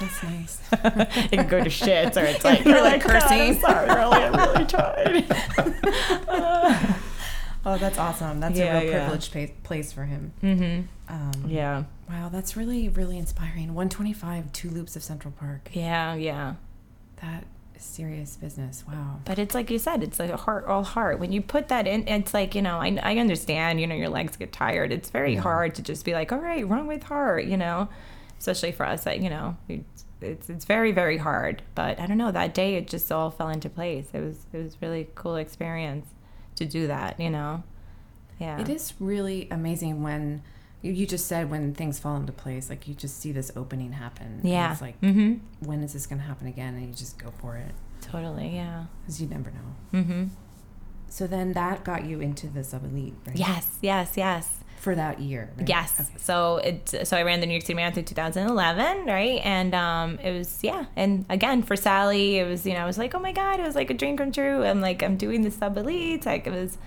[0.00, 0.60] That's nice.
[0.72, 3.54] it can go to shits, or it's like You're like cursing.
[3.56, 3.60] cursing.
[3.60, 4.64] sorry, really, I really
[6.06, 6.90] tried.
[7.66, 8.40] Oh, that's awesome.
[8.40, 8.98] That's Yeah, a real yeah.
[9.08, 10.32] privileged pa- place for him.
[10.42, 11.12] mm-hmm.
[11.14, 13.74] Um, Yeah, Wow, that's really, really inspiring.
[13.74, 15.68] 125, two loops of Central Park.
[15.72, 16.54] yeah, yeah.
[17.20, 17.44] That
[17.76, 18.82] is serious business.
[18.88, 19.20] Wow.
[19.26, 21.18] But it's like you said, it's like a heart, all heart.
[21.20, 24.08] When you put that in, it's like, you know, I, I understand, you know, your
[24.08, 24.90] legs get tired.
[24.90, 27.88] It's very hard to just be like, all right, run with heart, you know,
[28.40, 31.62] especially for us that, you know, it's, it's, it's very, very hard.
[31.74, 34.08] But I don't know, that day it just all fell into place.
[34.12, 36.08] It was, it was really cool experience
[36.56, 37.62] to do that, you know?
[38.38, 38.58] Yeah.
[38.58, 40.42] It is really amazing when
[40.80, 43.92] you, you just said when things fall into place, like you just see this opening
[43.92, 44.40] happen.
[44.42, 44.72] Yeah.
[44.72, 45.34] It's like, mm-hmm.
[45.66, 46.74] when is this going to happen again?
[46.74, 48.54] And you just go for it Totally.
[48.54, 48.86] Yeah.
[49.02, 50.00] because you never know.
[50.00, 50.24] Mm-hmm.
[51.08, 53.36] So then that got you into the sub elite, right?
[53.36, 53.78] Yes.
[53.82, 54.14] Yes.
[54.16, 54.60] Yes.
[54.80, 55.50] For that year.
[55.58, 55.68] Right?
[55.68, 56.00] Yes.
[56.00, 56.08] Okay.
[56.16, 59.40] So it so I ran the New York City Marathon 2011, right?
[59.44, 60.86] And um, it was yeah.
[60.96, 63.62] And again for Sally, it was you know I was like oh my god, it
[63.62, 64.64] was like a dream come true.
[64.64, 66.24] I'm like I'm doing the sub elite.
[66.24, 66.78] Like it was.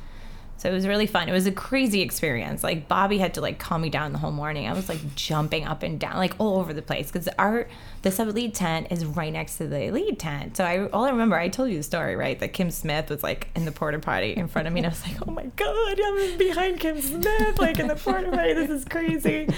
[0.58, 1.28] So it was really fun.
[1.28, 2.64] It was a crazy experience.
[2.64, 4.68] Like Bobby had to like calm me down the whole morning.
[4.68, 7.68] I was like jumping up and down, like all over the place, because our
[8.02, 10.56] the sub elite tent is right next to the lead tent.
[10.56, 12.40] So I all I remember, I told you the story, right?
[12.40, 14.90] That Kim Smith was like in the porta potty in front of me, and I
[14.90, 18.54] was like, oh my god, I'm behind Kim Smith, like in the porta potty.
[18.54, 19.50] This is crazy.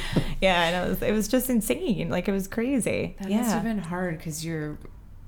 [0.41, 2.09] Yeah, and it was it was just insane.
[2.09, 3.15] Like it was crazy.
[3.19, 3.41] That yeah.
[3.41, 4.79] must have been hard because you're.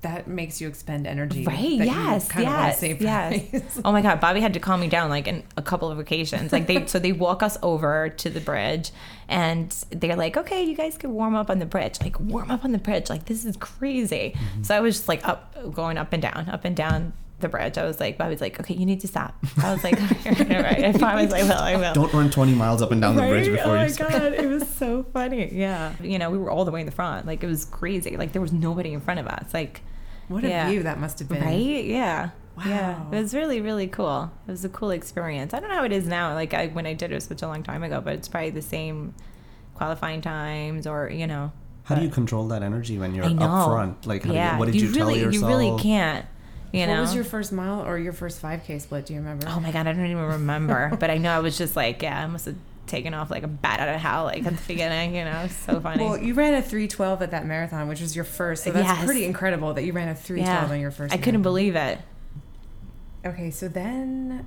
[0.02, 1.44] That makes you expend energy.
[1.44, 1.56] Right.
[1.56, 2.28] that you Yes.
[2.28, 2.78] kind of want to Yes.
[2.78, 3.80] save Yes.
[3.84, 4.20] oh my God.
[4.20, 6.52] Bobby had to calm me down like in a couple of occasions.
[6.52, 8.92] Like they, so they walk us over to the bridge,
[9.28, 12.00] and they're like, "Okay, you guys can warm up on the bridge.
[12.00, 13.10] Like warm up on the bridge.
[13.10, 14.62] Like this is crazy." Mm-hmm.
[14.62, 17.78] So I was just like up, going up and down, up and down the bridge.
[17.78, 20.84] I was like, Bobby's like, "Okay, you need to stop." I was like, "All right,
[20.84, 21.52] I promise I will.
[21.52, 23.56] I will." Don't run 20 miles up and down the bridge Right?
[23.56, 25.52] before oh you my god, it was so funny.
[25.52, 27.26] Yeah, you know, we were all the way in the front.
[27.26, 28.16] Like it was crazy.
[28.16, 29.52] Like there was nobody in front of us.
[29.54, 29.82] Like,
[30.28, 31.42] What a view that must have been.
[31.42, 31.84] Right?
[31.84, 32.30] Yeah.
[32.66, 32.98] Yeah.
[32.98, 33.10] Wow.
[33.12, 34.32] It was really, really cool.
[34.46, 35.54] It was a cool experience.
[35.54, 36.34] I don't know how it is now.
[36.34, 38.50] Like I, when I did it was such a long time ago, but it's probably
[38.50, 39.14] the same
[39.74, 41.52] qualifying times or, you know.
[41.84, 44.06] How do you control that energy when you're up front?
[44.06, 44.48] Like, how yeah.
[44.48, 45.34] do you, what did you, really, tell yourself?
[45.34, 46.26] You really can't.
[46.72, 47.00] You what know.
[47.00, 49.06] was your first mile or your first 5K split?
[49.06, 49.46] Do you remember?
[49.48, 50.94] Oh my god, I don't even remember.
[51.00, 53.48] but I know I was just like, yeah, I must have taken off like a
[53.48, 55.14] bat out of hell, like at the beginning.
[55.14, 56.04] You know, so funny.
[56.04, 58.64] Well, you ran a 312 at that marathon, which was your first.
[58.64, 59.04] So that's Yes.
[59.04, 61.14] pretty incredible that you ran a 312 on your first.
[61.14, 61.98] I couldn't believe it.
[63.24, 64.46] Okay, so then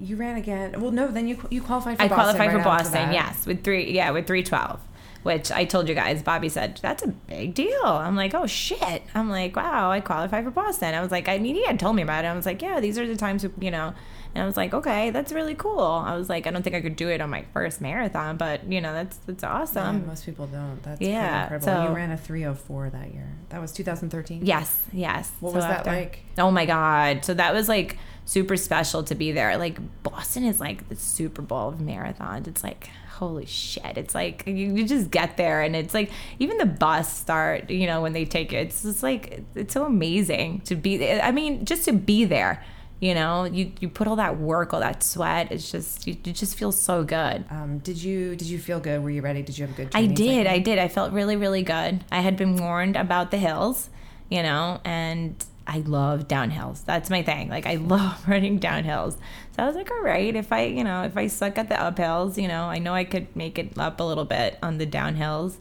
[0.00, 0.80] you ran again.
[0.80, 2.24] Well, no, then you you qualified for I Boston.
[2.36, 4.80] qualified for right after Boston, yes, with three, yeah, with three twelve.
[5.24, 7.82] Which I told you guys, Bobby said that's a big deal.
[7.84, 9.02] I'm like, oh shit.
[9.14, 10.94] I'm like, wow, I qualified for Boston.
[10.94, 12.28] I was like, I mean, he had told me about it.
[12.28, 13.94] I was like, yeah, these are the times, you know.
[14.34, 15.80] And I was like, okay, that's really cool.
[15.80, 18.70] I was like, I don't think I could do it on my first marathon, but
[18.70, 20.06] you know, that's that's Yeah, awesome.
[20.06, 20.82] most people don't.
[20.82, 21.64] That's Yeah, incredible.
[21.72, 23.28] so- you ran a 304 that year.
[23.48, 24.44] That was 2013.
[24.44, 25.30] Yes, yes.
[25.40, 26.20] What So was that after- like?
[26.36, 27.24] Oh my god!
[27.24, 29.56] So that was like super special to be there.
[29.56, 32.46] Like Boston is like the Super Bowl of marathons.
[32.48, 33.96] It's like holy shit!
[33.96, 37.70] It's like you, you just get there, and it's like even the bus start.
[37.70, 41.10] You know when they take it, it's just like it's so amazing to be.
[41.10, 42.62] I mean, just to be there.
[43.00, 45.52] You know, you you put all that work, all that sweat.
[45.52, 47.44] It's just you, you just feel so good.
[47.50, 49.02] Um, did you did you feel good?
[49.02, 49.42] Were you ready?
[49.42, 49.90] Did you have a good?
[49.90, 50.04] Time?
[50.04, 50.46] I did.
[50.46, 50.52] cycle?
[50.52, 50.78] I did.
[50.78, 52.04] I felt really, really good.
[52.10, 53.90] I had been warned about the hills,
[54.30, 55.34] you know, and
[55.66, 56.84] I love downhills.
[56.84, 57.48] That's my thing.
[57.48, 59.12] Like I love running downhills.
[59.56, 61.76] So I was like, all right, if I, you know, if I suck at the
[61.76, 64.86] uphills, you know, I know I could make it up a little bit on the
[64.86, 65.56] downhills,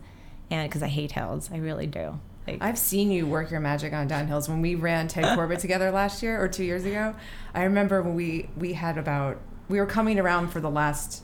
[0.49, 2.19] and because I hate hills, I really do.
[2.47, 4.49] Like I've seen you work your magic on downhills.
[4.49, 7.15] When we ran Ted Corbett together last year or two years ago,
[7.53, 9.39] I remember when we we had about
[9.69, 11.23] we were coming around for the last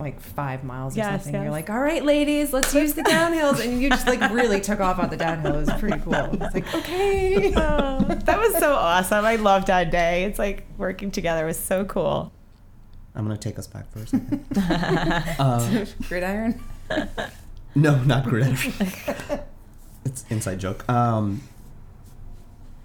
[0.00, 1.34] like five miles or Yes, something.
[1.34, 1.42] yes.
[1.42, 4.80] You're like, all right, ladies, let's use the downhills, and you just like really took
[4.80, 5.54] off on the downhill.
[5.56, 6.14] It was pretty cool.
[6.42, 9.24] It's like okay, Oh, that was so awesome.
[9.24, 10.24] I loved that day.
[10.24, 12.32] It's like working together was so cool.
[13.14, 14.46] I'm gonna take us back for a second.
[15.38, 16.60] uh, gridiron.
[17.74, 18.56] no, not gridiron.
[20.04, 20.88] it's inside joke.
[20.88, 21.42] Um,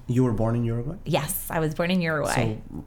[0.07, 0.95] you were born in Uruguay.
[1.05, 2.57] Yes, I was born in Uruguay.
[2.71, 2.83] So,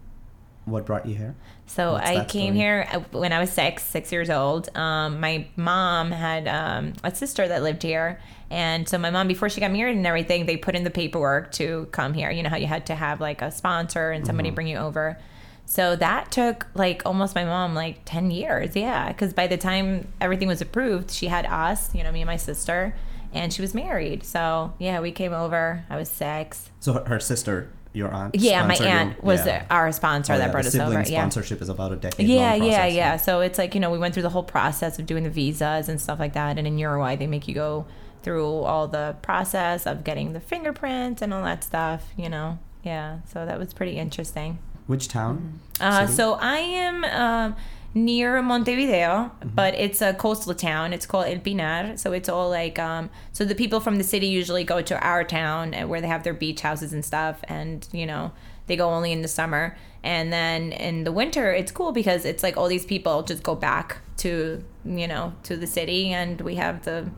[0.70, 1.34] what brought you here?
[1.66, 4.68] So What's I came here uh, when I was six, six years old.
[4.76, 8.20] Um, my mom had um, a sister that lived here.
[8.50, 11.52] And so my mom, before she got married and everything, they put in the paperwork
[11.52, 12.30] to come here.
[12.30, 15.18] You know how you had to have like a sponsor and somebody bring you over.
[15.66, 18.74] So that took like almost my mom like 10 years.
[18.74, 19.08] Yeah.
[19.08, 22.38] Because by the time everything was approved, she had us, you know, me and my
[22.38, 22.94] sister,
[23.34, 24.24] and she was married.
[24.24, 25.84] So yeah, we came over.
[25.90, 26.70] I was six.
[26.80, 28.34] So her sister, your aunt.
[28.34, 28.92] Yeah, my sponsored you?
[28.92, 29.64] aunt was Yeah.
[29.70, 30.92] our sponsor Oh, that yeah, brought the us over.
[31.00, 31.04] Yeah.
[31.20, 32.26] sponsorship is about a decade.
[32.28, 33.16] Yeah, long yeah, process, yeah.
[33.16, 35.88] So it's like, you know, we went through the whole process of doing the visas
[35.88, 36.58] and stuff like that.
[36.58, 37.86] And in Uruguay, they make you go
[38.22, 42.58] through all the process of getting the fingerprints and all that stuff, you know.
[42.82, 44.58] Yeah, so that was pretty interesting.
[44.86, 45.60] Which town?
[45.80, 47.56] Uh, so I am um
[47.94, 49.48] near Montevideo, Mm-hmm.
[49.54, 50.92] but it's a coastal town.
[50.92, 51.96] It's called El Pinar.
[51.96, 55.24] So it's all like, um, so the people from the city usually go to our
[55.24, 57.40] town uh, where they have their beach houses and stuff.
[57.44, 58.32] And, you know,
[58.66, 59.76] they go only in the summer.
[60.02, 63.54] And then in the winter, it's cool because it's like all these people just go
[63.54, 67.10] back to, you know, to the city and we have the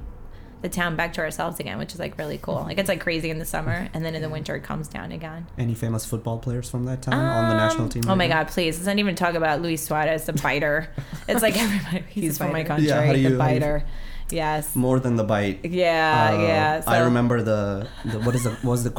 [0.63, 2.57] the town back to ourselves again, which is like really cool.
[2.57, 5.11] Like it's like crazy in the summer, and then in the winter it comes down
[5.13, 5.47] again.
[5.59, 8.03] Any famous football players from that town on the national Um, team?
[8.09, 8.43] Oh my now?
[8.43, 8.49] God!
[8.53, 10.89] Please, let's not even talk about Luis Suarez, the biter.
[11.29, 12.05] it's like everybody.
[12.11, 12.89] He's, He's from my country.
[12.89, 13.85] Yeah, you- the how do you- biter.
[14.33, 14.77] Yes.
[14.77, 15.65] More than the bite.
[15.65, 16.83] Yeah, Uh, yeah.
[16.87, 18.95] I remember the, the what is the what was the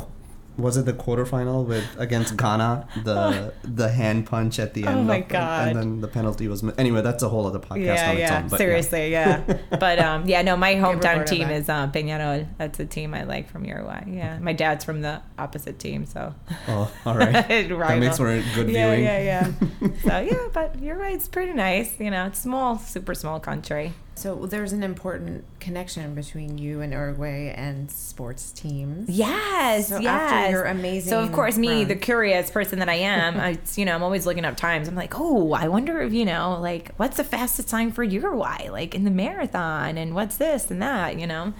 [0.57, 5.07] was it the quarterfinal with against Ghana the the hand punch at the Oh end
[5.07, 5.67] my of- God.
[5.69, 8.19] and then the penalty was mi- anyway that's a whole other podcast Yeah, on its
[8.19, 8.37] yeah.
[8.43, 9.57] own but Seriously, yeah.
[9.79, 12.47] but um, yeah, no, my hometown team is uh, Peñarol.
[12.57, 14.03] That's a team I like from Uruguay.
[14.07, 16.33] Yeah, my dad's from the opposite team, so.
[16.67, 19.51] oh all right that makes for a good yeah, viewing yeah, yeah.
[19.81, 19.87] yeah.
[20.03, 21.99] so yeah, but Uruguay it's pretty nice.
[21.99, 23.93] You know, it's small, super small country.
[24.21, 29.09] So there's an important connection between you and Uruguay and sports teams.
[29.09, 30.53] Yes, So yes.
[30.67, 33.95] amazing So of course, me, run- the curious person that I am, I, you know,
[33.95, 34.87] I'm always looking up times.
[34.87, 38.69] I'm like, oh, I wonder if you know, like, what's the fastest time for Uruguay,
[38.69, 41.53] like in the marathon, and what's this and that, you know.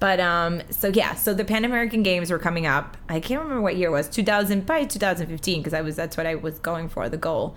[0.00, 2.96] But um, so yeah, so the Pan American Games were coming up.
[3.08, 6.24] I can't remember what year it was, 2000, probably 2015, because I was that's what
[6.26, 7.54] I was going for, the goal.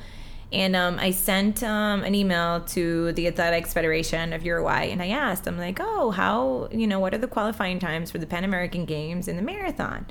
[0.52, 5.08] And um, I sent um, an email to the Athletics Federation of Uruguay, and I
[5.08, 8.44] asked, I'm like, oh, how, you know, what are the qualifying times for the Pan
[8.44, 10.08] American Games in the marathon?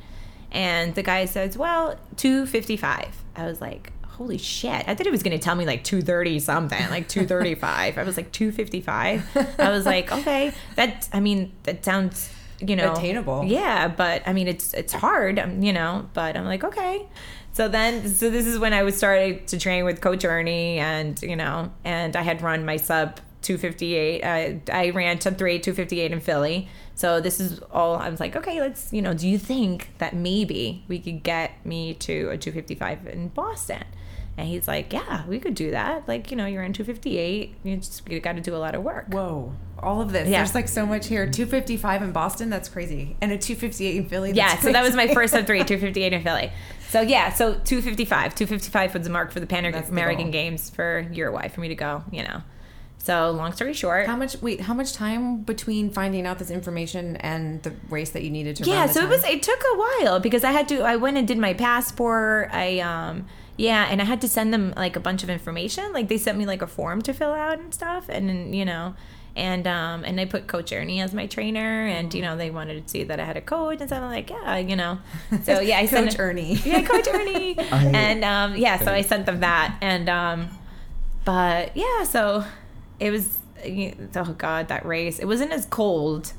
[0.51, 3.23] And the guy says, well, 255.
[3.37, 4.89] I was like, holy shit.
[4.89, 7.99] I thought he was going to tell me like 230 something, like 235.
[7.99, 9.59] I was like, 255.
[9.59, 13.45] I was like, okay, that, I mean, that sounds you know Attainable.
[13.45, 16.09] Yeah, but I mean it's it's hard, um, you know.
[16.15, 17.07] But I'm like okay.
[17.53, 21.21] So then, so this is when I was starting to train with Coach Ernie, and
[21.23, 24.25] you know, and I had run my sub 258.
[24.25, 26.69] I, I ran sub 3 258 in Philly.
[26.95, 27.97] So this is all.
[27.97, 31.65] I was like, okay, let's you know, do you think that maybe we could get
[31.67, 33.85] me to a 255 in Boston?
[34.37, 36.09] And he's like, yeah, we could do that.
[36.09, 37.57] Like, you know, you're in 258.
[37.63, 39.07] You just you got to do a lot of work.
[39.09, 39.53] Whoa.
[39.83, 40.29] All of this.
[40.29, 40.39] Yeah.
[40.39, 41.29] There's like so much here.
[41.29, 43.17] 255 in Boston, that's crazy.
[43.21, 44.33] And a 258 in Philly.
[44.33, 46.53] Yeah, that's so that was my first sub three, 258 in Philly.
[46.89, 48.35] So yeah, so 255.
[48.35, 50.31] 255 was the mark for the Pan That's the American.
[50.31, 52.43] Games for Uruguay for me to go, you know.
[52.99, 54.07] So long story short.
[54.07, 54.41] How much?
[54.43, 58.57] Wait, how much time between finding out this information and the race that you needed
[58.57, 58.65] to?
[58.69, 61.27] yeah, so it was it took a while because I had to I went and
[61.27, 62.51] did my passport.
[62.53, 65.93] I um yeah, and I had to send them like a bunch of information.
[65.93, 68.95] Like they sent me like a form to fill out and stuff and you know,
[69.37, 72.83] and um and I put Coach Ernie as my trainer and you know they wanted
[72.83, 74.03] to see that I had a coach and stuff.
[74.03, 74.99] I'm like, yeah, you know.
[75.45, 76.55] So yeah, I sent Coach Ernie.
[76.65, 77.59] yeah, Coach Ernie.
[77.73, 80.49] I- and um, yeah, so I sent them that, and um,
[81.25, 82.45] but yeah, so
[82.99, 83.39] it was.
[84.17, 85.19] Oh God, that race!
[85.19, 86.33] It wasn't as cold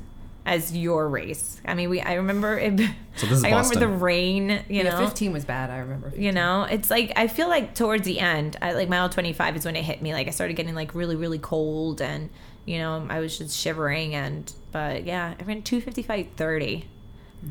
[0.44, 1.60] as your race.
[1.64, 2.00] I mean, we.
[2.00, 2.80] I remember it.
[3.14, 4.50] So this is I remember the rain.
[4.50, 5.70] You yeah, know, 15 was bad.
[5.70, 6.12] I remember.
[6.16, 9.54] you know, it's like I feel like towards the end, I, like mile twenty five
[9.54, 10.12] is when it hit me.
[10.12, 12.28] Like I started getting like really really cold, and
[12.64, 14.14] you know I was just shivering.
[14.14, 16.88] And but yeah, I ran 255 30.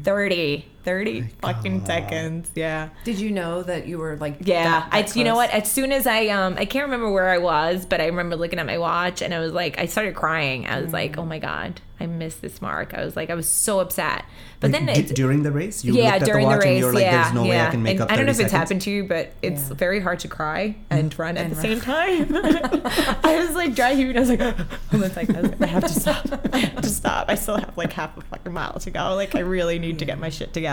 [0.04, 1.88] 30 30 fucking God.
[1.88, 4.38] seconds yeah Did you know that you were like?
[4.42, 5.50] yeah, that- I that you know what?
[5.52, 8.60] As soon as I um I can't remember where I was, but I remember looking
[8.60, 10.66] at my watch and I was like I started crying.
[10.68, 13.48] I was like, "Oh my god, I missed this mark." I was like I was
[13.48, 14.26] so upset.
[14.60, 16.66] But Like, then d- during the race, you yeah, looked at during the the, watch
[16.66, 17.68] and race, you were like, yeah, "There's no way yeah.
[17.68, 19.34] I can make and up." I don't know 30 if it's happened to you, but
[19.42, 19.74] it's Yeah.
[19.76, 21.64] very hard to cry and run at And the run.
[21.64, 22.36] same time.
[23.24, 24.18] I was like dry heaving.
[24.18, 24.54] I was like, I
[24.98, 26.26] was like, I, was like, I have to stop.
[26.54, 27.26] I have to stop.
[27.30, 29.16] I still have like half a fucking mile to go.
[29.16, 30.71] Like I really need to get my shit together.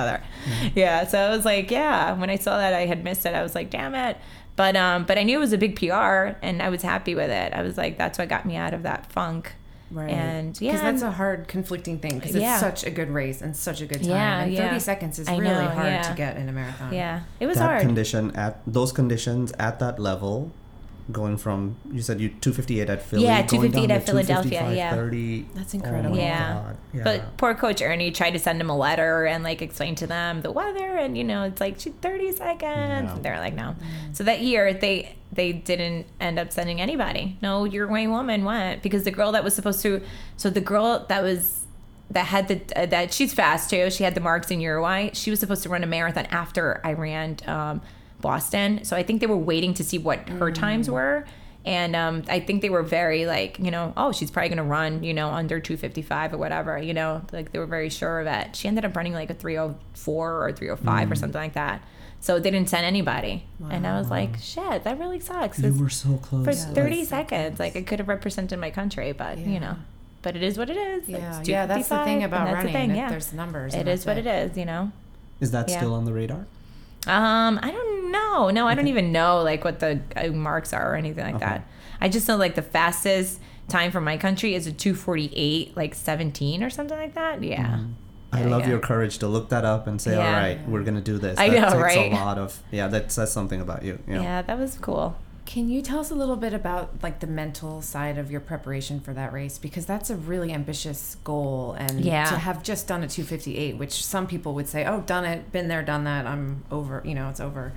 [0.74, 1.06] Yeah.
[1.06, 2.12] So I was like, yeah.
[2.14, 4.16] When I saw that I had missed it, I was like, damn it.
[4.56, 7.30] But um, but I knew it was a big PR, and I was happy with
[7.30, 7.52] it.
[7.52, 9.52] I was like, that's what got me out of that funk.
[9.90, 10.10] Right.
[10.10, 12.18] And yeah, because that's a hard, conflicting thing.
[12.18, 12.54] Because Yeah.
[12.54, 14.10] it's such a good race and such a good time.
[14.10, 14.78] Yeah, and 30 yeah.
[14.78, 16.02] seconds is I really know, hard yeah.
[16.02, 16.92] to get in a marathon.
[16.92, 17.82] yeah, it was that hard.
[17.82, 20.50] condition at those conditions at that level,
[21.10, 24.72] going from you said you 258 at Philly, Yeah, going 258 down at to Philadelphia,
[24.74, 24.94] yeah.
[24.94, 25.46] 30.
[25.54, 26.16] That's Oh incredible.
[26.16, 26.52] my Yeah.
[26.52, 26.76] God.
[26.92, 27.04] yeah.
[27.04, 30.42] But poor Coach Ernie tried to send him a letter and like explain to them
[30.42, 32.60] the weather, and you know it's like "Shoot, thirty seconds.
[32.62, 33.14] Yeah.
[33.14, 33.74] And They're like, no.
[34.12, 37.36] So that year they they didn't end up sending anybody.
[37.42, 40.02] No Uruguay woman went because the girl that was supposed to.
[40.36, 41.64] So the girl that was
[42.10, 43.90] that had the uh, that she's fast too.
[43.90, 45.10] She had the marks in Uruguay.
[45.14, 47.80] She was supposed to run a marathon after I ran um,
[48.20, 48.84] Boston.
[48.84, 51.24] So I think they were waiting to see what her times were.
[51.64, 54.62] And um, I think they were very like, you know, oh, she's probably going to
[54.62, 58.26] run, you know, under 255 or whatever, you know, like they were very sure of
[58.26, 58.56] it.
[58.56, 61.82] She ended up running like a 304 or 305 or something like that.
[62.20, 63.44] So they didn't send anybody.
[63.70, 65.58] And I was like, shit, that really sucks.
[65.58, 66.44] you were so close.
[66.44, 69.76] for Yeah, 30 that's- seconds, like I could have represented my country, but you know,
[70.22, 71.08] but it is what it is.
[71.08, 72.72] Yeah, yeah, that's the thing about running.
[72.72, 73.10] The thing, yeah.
[73.10, 73.74] There's numbers.
[73.74, 74.90] It is and is that's what it is, you know.
[75.40, 75.76] Is that Yeah.
[75.76, 76.46] still on the radar?
[77.06, 78.50] Um, I don't know.
[78.50, 81.44] No, I don't even know like what the uh, marks are or anything like Okay.
[81.44, 81.68] that.
[82.00, 86.62] I just know like the fastest time for my country is a 248 like 17
[86.62, 87.42] or something like that.
[87.42, 87.66] Yeah.
[87.66, 87.92] Mm-hmm.
[88.30, 90.26] I love your courage to look that up and say, Yeah.
[90.26, 92.12] "All right, we're gonna do this." I know, takes right?
[92.12, 93.98] A lot of yeah, that says something about you.
[94.06, 94.22] yeah.
[94.22, 94.42] Yeah.
[94.42, 95.16] that was cool.
[95.48, 99.00] Can you tell us a little bit about like the mental side of your preparation
[99.00, 102.24] for that race because that's a really ambitious goal and Yeah.
[102.26, 105.68] to have just done a 258 which some people would say oh done it been
[105.68, 107.72] there done that I'm over you know it's over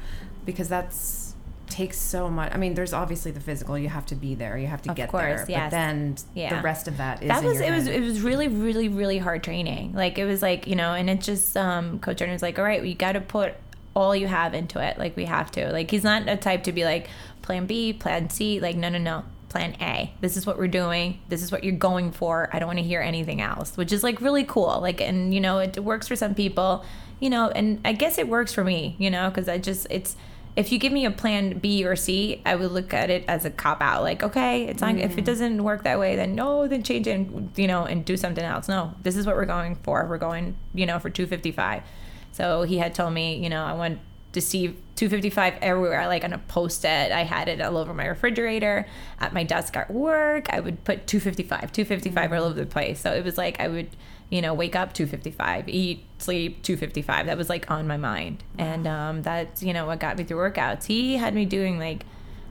[0.46, 1.34] because that's
[1.70, 4.68] takes so much I mean there's obviously the physical you have to be there you
[4.68, 5.64] have to Of get course, there yes.
[5.68, 6.58] but then Yeah.
[6.58, 9.44] the rest of that is that was it was it was really really really hard
[9.44, 12.66] training like it was like you know and it just um coach was like all
[12.66, 13.54] right we got to put
[13.94, 16.72] all you have into it like we have to like he's not a type to
[16.72, 17.10] be like
[17.42, 21.20] plan b plan c like no no no plan a this is what we're doing
[21.28, 24.02] this is what you're going for i don't want to hear anything else which is
[24.02, 26.86] like really cool like and you know it works for some people
[27.20, 30.16] you know and i guess it works for me you know because i just it's
[30.56, 33.46] if you give me a plan B or C, I would look at it as
[33.46, 34.04] a cop out.
[34.04, 34.96] Like, okay, it's not.
[34.98, 35.26] If it mm.
[35.26, 38.44] doesn't work that way, then no, then change it, and, you know, and do something
[38.44, 38.68] else.
[38.68, 40.06] No, this is what we're going for.
[40.08, 41.84] We're going, you know, for 255.
[42.32, 44.00] So he had told me, you know, I want
[44.34, 47.12] to see 255 everywhere, like on a post-it.
[47.12, 48.86] I had it all over my refrigerator,
[49.20, 50.48] at my desk at work.
[50.50, 53.00] I would put 255, 255 all over the place.
[53.00, 53.90] So it was like I would,
[54.30, 57.26] you know, wake up 255, eat, sleep 255.
[57.26, 60.38] That was like on my mind, and um, that's you know what got me through
[60.38, 60.86] workouts.
[60.86, 62.06] He had me doing like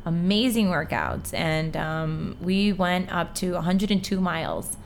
[0.04, 4.76] amazing workouts, and um, we went up to 102 miles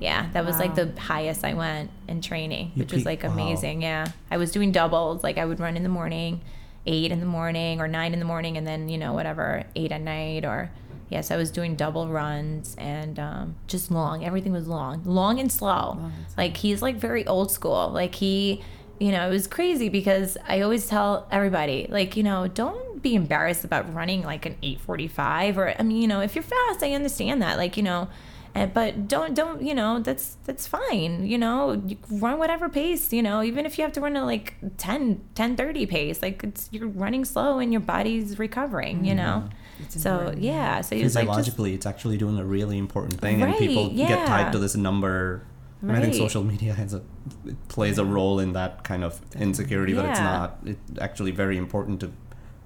[0.00, 3.22] Yeah, that was like the highest I went in training, You which was peaked- like
[3.24, 3.30] wow.
[3.32, 3.82] amazing.
[3.82, 5.22] Yeah, I was doing doubles.
[5.24, 6.40] Like I would run in the morning,
[6.86, 9.90] eight in the morning or nine in the morning, and then you know whatever eight
[9.92, 10.70] at night or
[11.10, 14.24] yes, I was doing double runs and um, just long.
[14.24, 15.68] Everything was long, long and slow.
[15.68, 16.42] Long and slow.
[16.44, 17.88] Like he's like very old school.
[17.90, 18.62] Like he,
[19.00, 23.14] you know, it was crazy because I always tell everybody, like, you know, don't be
[23.14, 26.92] embarrassed about running like an 845 or I mean, you know, if you're fast, I
[26.92, 27.56] understand that.
[27.56, 28.08] Like, you know,
[28.54, 33.12] and, but don't don't you know that's that's fine you know you run whatever pace
[33.12, 36.42] you know even if you have to run a like 10 10 30 pace like
[36.44, 39.54] it's you're running slow and your body's recovering you know mm-hmm.
[39.80, 40.42] It's so important.
[40.42, 43.58] yeah so was like just Physiologically, it's actually doing a really important thing, and Right,
[43.58, 45.44] people get tied to this number.
[45.80, 47.02] And I think social media has a
[47.46, 50.58] it plays a role in that kind of insecurity, but it's not.
[50.64, 52.10] It's actually very important to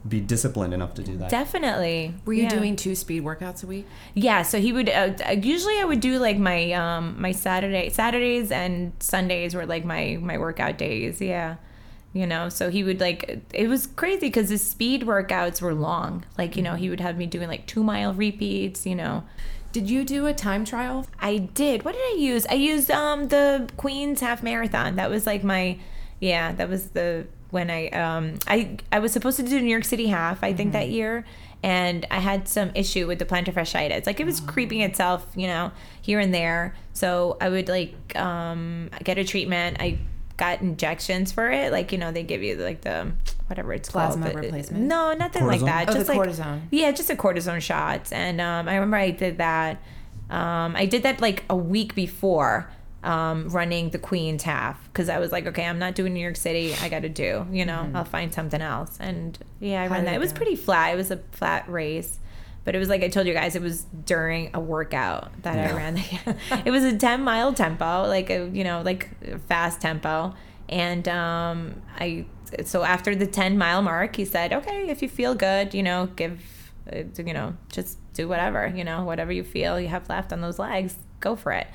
[0.09, 1.31] be disciplined enough to do that.
[1.31, 2.49] definitely Were you Yeah.
[2.51, 3.87] doing two speed workouts a week?
[4.15, 8.51] Yeah, so he would uh, usually I would do like my um my Saturday Saturdays
[8.51, 11.21] and Sundays were like my my workout days.
[11.21, 11.57] Yeah.
[12.15, 16.25] You know, so he would like it was crazy cuz his speed workouts were long.
[16.37, 19.25] Like, you know, he would have me doing like 2 mile repeats, you know.
[19.73, 21.07] Did you do a time trial?
[21.21, 21.85] I did.
[21.85, 22.45] What did I use?
[22.51, 24.97] I used um the Queens half marathon.
[24.97, 25.79] That was like my
[26.21, 29.85] yeah, that was the when I um I I was supposed to do New York
[29.85, 31.25] City half, I think that year,
[31.63, 34.07] and I had some issue with the plantar fasciitis.
[34.07, 36.75] Like it was creeping itself, you know, here and there.
[36.95, 39.77] So I would like um get a treatment.
[39.81, 39.99] I
[40.39, 41.71] got injections for it.
[41.71, 43.13] Like, you know, they give you like the
[43.49, 44.45] whatever it's Plasma called.
[44.45, 44.85] replacement?
[44.85, 45.91] No, nothing like that.
[45.91, 46.63] Oh, the Just like cortisone.
[46.71, 48.11] yeah, just a cortisone shots.
[48.13, 49.81] And um, I remember I did that.
[50.31, 52.71] Um, I did that like a week before
[53.03, 56.37] um, running the Queens half because I was like, okay, I'm not doing New York
[56.37, 56.75] City.
[56.81, 58.97] I got to do, you know, I'll find something else.
[59.01, 60.13] And yeah, I ran that.
[60.15, 60.93] it It was pretty flat.
[60.95, 62.19] It was a flat race.
[62.65, 65.63] But it was like I told you guys, it was during a workout that I
[65.63, 65.77] Yeah.
[65.77, 65.97] ran.
[66.65, 69.09] it was a 10 mile tempo, like a, you know, like
[69.49, 70.33] fast tempo.
[70.69, 72.25] And um, I,
[72.65, 76.07] so after the 10 mile mark, he said, okay, if you feel good, you know,
[76.15, 76.41] give,
[76.93, 80.41] uh, you know, just do whatever, you know, whatever you feel you have left on
[80.41, 81.67] those legs, go for it.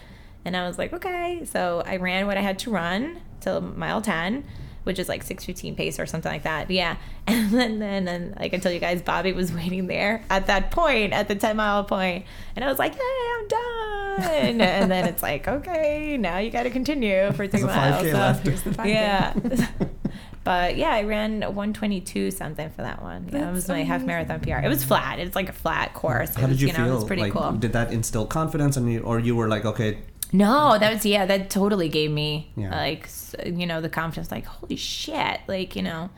[0.48, 1.44] And I was like, okay.
[1.44, 4.46] So I ran what I had to run till mile 10,
[4.86, 6.72] which is like 615 pace or something like that.
[6.72, 6.96] Yeah.
[7.28, 10.72] And then, then, then like I told you guys, Bobby was waiting there at that
[10.72, 12.24] point, at the 10 mile point.
[12.56, 14.62] And I was like, hey, I'm done.
[14.62, 18.06] and then it's like, okay, now you got to continue for three miles.
[18.06, 18.48] 5K So- left.
[18.48, 18.88] Here's the 5K.
[18.88, 19.34] yeah.
[20.46, 23.28] but yeah, I ran 122 something for that one.
[23.30, 24.60] Yeah, it That's was my half marathon PR.
[24.60, 25.20] It was flat.
[25.20, 26.30] It's like a flat course.
[26.30, 26.92] It How was, did you, know, feel?
[26.92, 27.52] It was pretty like, cool.
[27.52, 29.98] did that instill confidence in you, or you were like, okay,
[30.34, 31.26] No, that was yeah.
[31.26, 32.70] That totally gave me Yeah.
[32.76, 33.10] like
[33.46, 34.32] you know the confidence.
[34.32, 35.40] Like holy shit!
[35.48, 36.10] Like you know,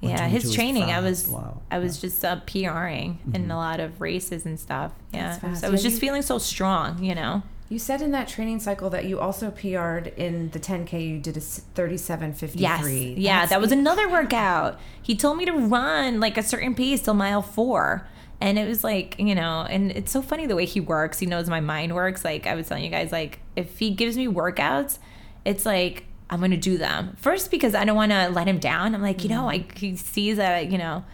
[0.00, 0.26] yeah.
[0.28, 1.60] His is training, I was Wow.
[1.70, 4.92] I was just uh, PRing in a lot of races and stuff.
[5.12, 7.02] Yeah, so I was Yeah, just you- feeling so strong.
[7.02, 7.42] You know.
[7.68, 11.08] You said in that training cycle that you also PR'd in the 10K.
[11.08, 12.52] You did a 37.53.
[12.60, 12.84] Yes.
[13.18, 14.78] Yeah, That's that was another workout.
[15.00, 18.06] He told me to run like a certain pace till mile four.
[18.42, 21.20] And it was like, you know, and it's so funny the way he works.
[21.20, 22.24] He knows my mind works.
[22.24, 24.98] Like I was telling you guys, like if he gives me workouts,
[25.44, 27.16] it's like I'm gonna do them.
[27.20, 28.96] First because I don't wanna let him down.
[28.96, 31.04] I'm like, you know, I he sees that, you know,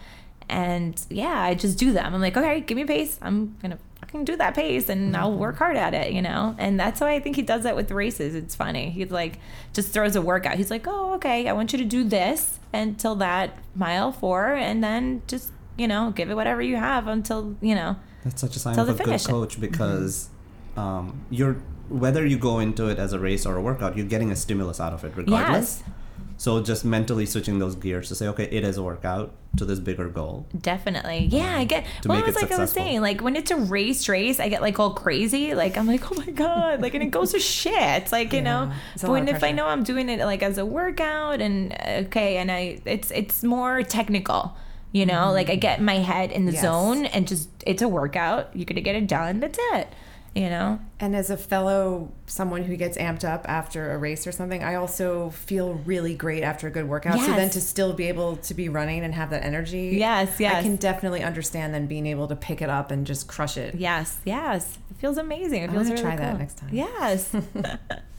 [0.49, 2.15] and yeah, I just do them.
[2.15, 3.19] I'm like, okay, give me a pace.
[3.21, 5.21] I'm gonna fucking do that pace and mm-hmm.
[5.21, 6.55] I'll work hard at it, you know?
[6.57, 8.33] And that's why I think he does that with races.
[8.33, 8.89] It's funny.
[8.89, 9.37] He's like,
[9.73, 10.55] just throws a workout.
[10.55, 14.83] He's like, oh, okay, I want you to do this until that mile four and
[14.83, 17.95] then just, you know, give it whatever you have until, you know.
[18.23, 19.25] That's such a sign of a good finish.
[19.25, 20.29] coach because
[20.75, 21.57] um, you're
[21.89, 24.79] whether you go into it as a race or a workout, you're getting a stimulus
[24.79, 25.81] out of it regardless.
[25.85, 25.95] Yes,
[26.37, 29.79] So just mentally switching those gears to say, okay, it is a workout to this
[29.79, 30.45] bigger goal.
[30.57, 31.27] definitely.
[31.31, 31.85] Yeah, I get.
[32.03, 34.39] To well, make it's it like I was saying, like when it's a race, race,
[34.39, 35.55] I get like all crazy.
[35.55, 38.11] Like I'm like, oh my god, like and it goes to shit.
[38.11, 40.65] Like you know, Yeah, but when if I know I'm doing it like as a
[40.65, 44.55] workout and uh, okay, and I it's it's more technical.
[44.91, 45.61] You know, like I mm.
[45.61, 46.61] get my head in the Yes.
[46.61, 48.49] zone and just it's a workout.
[48.55, 49.39] You're gonna get it done.
[49.39, 49.87] That's it.
[50.35, 50.79] You know.
[50.99, 54.75] And as a fellow, someone who gets amped up after a race or something, I
[54.75, 57.19] also feel really great after a good workout.
[57.19, 59.97] So then to still be able to be running and have that energy.
[59.97, 60.55] Yes, yes.
[60.55, 63.75] I can definitely understand then being able to pick it up and just crush it.
[63.75, 64.77] Yes, yes.
[64.91, 65.63] It feels amazing.
[65.63, 66.69] It I'm feels gonna really try that next time.
[66.71, 67.35] Yes.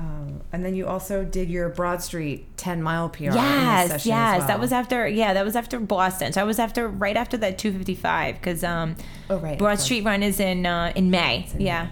[0.00, 3.24] Um, and then you also did your Broad Street 10 mile PR.
[3.24, 4.38] Yes, session yes.
[4.38, 4.46] well.
[4.48, 5.06] That was after.
[5.06, 6.32] Yeah, that was after Boston.
[6.32, 8.96] So I was after right after that 255 because um,
[9.28, 9.78] Oh, right, Broad.
[9.78, 11.46] Street Run is in uh, in May.
[11.54, 11.90] in yeah.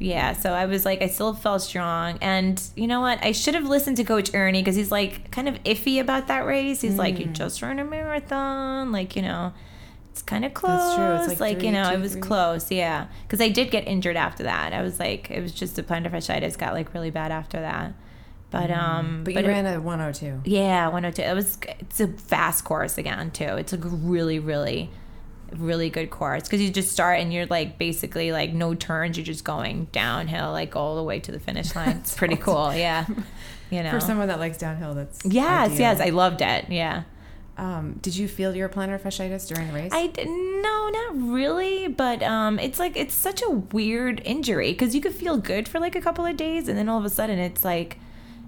[0.00, 3.24] Yeah, so I was like, I still felt strong, and you know what?
[3.24, 6.40] I should have listened to Coach Ernie because he's like kind of iffy about that
[6.46, 6.80] race.
[6.80, 7.18] He's like, Mm.
[7.20, 9.52] you just run a marathon, like you know,
[10.14, 10.78] it's kind of close.
[10.78, 10.94] That's
[11.26, 11.32] true.
[11.32, 12.20] It's like you three, know, two, it was three.
[12.20, 12.70] close.
[12.70, 14.72] Yeah, because I did get injured after that.
[14.72, 17.94] I was like, it was just the plantar fasciitis got like really bad after that.
[18.52, 20.42] But um, But you it- ran a 102.
[20.48, 21.20] yeah, 102.
[21.22, 23.56] It was it's a fast course again too.
[23.56, 24.88] It's a really really
[25.52, 29.16] really good course because you just start and you're like basically like no turns.
[29.16, 31.96] You're just going downhill like all the way to the finish line.
[31.96, 32.72] It's pretty cool.
[32.72, 33.06] Yeah,
[33.70, 33.90] you know.
[33.90, 35.78] For someone that likes downhill, that's yes, ideal.
[35.80, 36.66] yes, I loved it.
[36.70, 37.02] Yeah.
[37.56, 39.92] Um, did you feel your plantar fasciitis during the race?
[39.92, 45.00] I no, not really, but um, it's like it's such a weird injury because you
[45.00, 47.38] could feel good for like a couple of days, and then all of a sudden
[47.38, 47.98] it's like,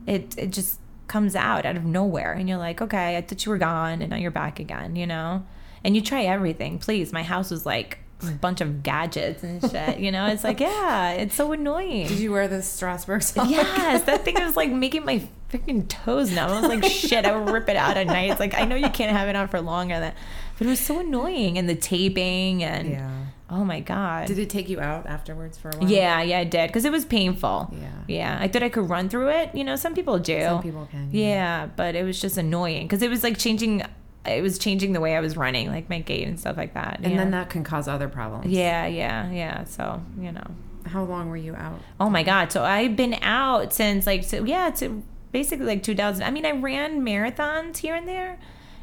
[0.07, 3.51] it it just comes out out of nowhere, and you're like, okay, I thought you
[3.51, 5.47] were gone, and now you're back again, you know,
[5.85, 6.79] and you try everything.
[6.79, 7.99] Please, my house was like
[8.41, 10.27] bunch of gadgets and shit, you know.
[10.27, 12.09] It's like, yeah, it's so annoying.
[12.09, 13.49] Did you wear the Strassburg sock?
[13.51, 16.51] Yes, that thing was like making my freaking toes numb.
[16.51, 18.31] I was like, shit, I would rip it out at night.
[18.31, 20.17] It's like I know you can't have it on for longer than that,
[20.59, 23.25] but it was so annoying and the taping and Yeah.
[23.51, 24.27] oh my god.
[24.27, 25.89] Did it take you out afterwards for a while?
[25.91, 27.73] yeah, yeah, I did because it was painful.
[27.79, 27.89] Yeah.
[28.09, 28.39] yeah.
[28.41, 29.55] I thought I could run through it.
[29.55, 30.41] You know, some people do.
[30.41, 31.11] Some people can.
[31.13, 33.83] Yeah, but it was just annoying because it was like changing.
[34.29, 37.01] It was changing the way I was running, like my gait and stuff like that.
[37.03, 37.19] And yeah.
[37.19, 38.47] then that can cause other problems.
[38.47, 39.65] Yeah, yeah, yeah.
[39.65, 40.47] So you know.
[40.87, 41.81] How long were you out?
[41.99, 42.53] Oh my god!
[42.53, 45.03] So I've been out since like so yeah, to
[45.33, 46.23] basically like 2000.
[46.23, 48.39] I mean, I ran marathons here and there,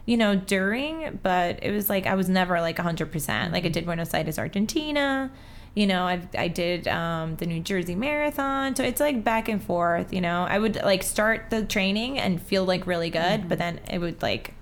[0.06, 3.12] you know, during, but it was like I was never like 100.
[3.12, 5.32] percent Like I did Buenos Aires, Argentina.
[5.76, 8.76] You know, I I did um, the New Jersey Marathon.
[8.76, 10.14] So it's like back and forth.
[10.14, 13.80] You know, I would like start the training and feel like really good, but then
[13.90, 14.54] it would like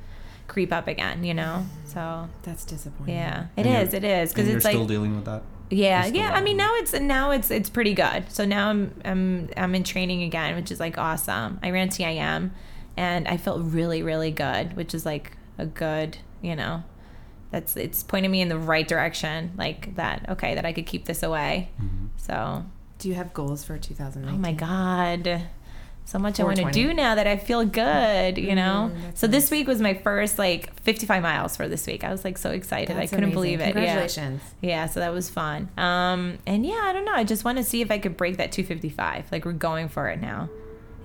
[0.52, 1.24] creep up again.
[1.24, 3.16] You know, so That's disappointing.
[3.16, 3.94] yeah, it and is.
[3.94, 5.42] It is because and it's you're like still dealing with that.
[5.70, 6.34] yeah, yeah.
[6.34, 8.30] I mean, now it's now it's it's pretty good.
[8.30, 11.60] So now I'm I'm I'm in training again, which is like awesome.
[11.64, 12.52] I ran CIM,
[12.98, 16.84] and I felt really really good, which is like a good you know,
[17.52, 20.26] that's it's pointing me in the right direction, like that.
[20.30, 21.70] Okay, that I could keep this away.
[21.82, 22.08] Mm-hmm.
[22.18, 22.66] So
[23.00, 24.36] Do you have goals for 2019?
[24.36, 25.44] oh my god.
[26.12, 28.92] So much I want to do now that I feel good, you know.
[28.94, 32.04] Mm, so this week was my first like 55 miles for this week.
[32.04, 32.98] I was like so excited.
[32.98, 33.34] That's I couldn't amazing.
[33.34, 33.68] believe it.
[33.68, 33.72] Yeah.
[33.72, 34.42] Congratulations.
[34.60, 35.70] Yeah, so that was fun.
[35.78, 37.14] Um, and yeah, I don't know.
[37.14, 39.32] I just want to see if I could break that 255.
[39.32, 40.50] Like we're going for it now.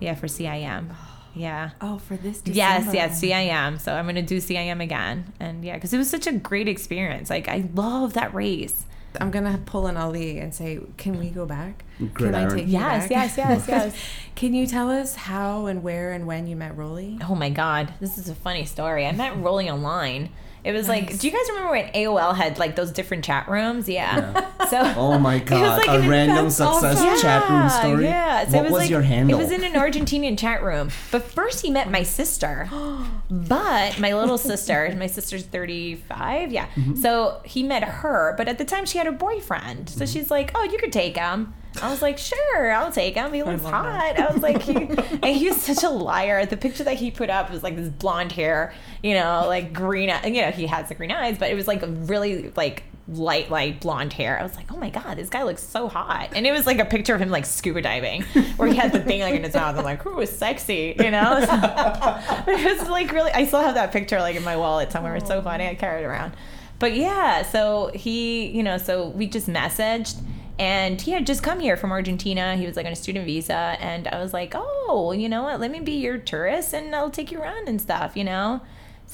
[0.01, 0.93] Yeah, for CIM.
[1.37, 1.71] Yeah.
[1.81, 3.79] Oh, for this Yes, yes, CIM.
[3.79, 7.31] So I'm gonna do CIM again, and yeah, because it was such a great experience.
[7.31, 8.87] Like I love that race.
[9.21, 11.85] I'm gonna pull an Ali and say, "Can we go back?
[11.99, 12.13] Can I
[12.45, 12.51] Gridiron.
[12.57, 13.97] take you Yes, back?" yes, yes, yes.
[14.35, 17.19] Can you tell us how and where and when you met Rolly?
[17.29, 19.07] Oh my God, this is a funny story.
[19.07, 20.31] I met Rolly online.
[20.65, 23.89] It was like, do you guys remember when AOL had like those different chat rooms?
[23.89, 24.45] Yeah.
[24.67, 25.87] So Oh my god!
[25.87, 27.21] like a random that's success awesome.
[27.23, 28.05] chat room story.
[28.07, 29.39] Yeah, so what it was, was like, your handle?
[29.39, 30.91] It was in an Argentinian chat room.
[31.13, 32.69] But first he met my sister.
[33.31, 36.53] but my little sister, my sister's 35.
[36.53, 36.67] Yeah.
[36.67, 36.95] Mm-hmm.
[36.97, 39.87] So he met her, but at the time she had a boyfriend.
[39.87, 39.99] Mm-hmm.
[39.99, 43.33] So she's like, "Oh, you could take him." I was like, "Sure, I'll take him.
[43.33, 46.47] He looks love hot." I was like, he, and he was such a liar.
[46.47, 48.73] The picture that he put up was like this blonde hair,
[49.03, 50.11] you know, like green.
[50.25, 53.51] You know, he has the green eyes, but it was like a really like light,
[53.51, 54.39] light blonde hair.
[54.39, 56.31] I was like, oh my god, this guy looks so hot.
[56.35, 58.23] And it was like a picture of him like scuba diving,
[58.57, 59.77] where he had the thing like in his mouth.
[59.77, 61.45] I'm like, ooh, it's sexy, you know.
[61.47, 63.33] but it was like really.
[63.33, 65.17] I still have that picture like in my wallet somewhere.
[65.17, 65.67] It's so funny.
[65.69, 66.35] I carry it around.
[66.79, 70.21] But yeah, so he, you know, so we just messaged.
[70.59, 72.57] And he had just come here from Argentina.
[72.57, 73.77] He was like on a student visa.
[73.79, 75.61] And I was like, oh, you know what?
[75.61, 78.63] Let me be your tourist and I'll take you around and stuff, you know?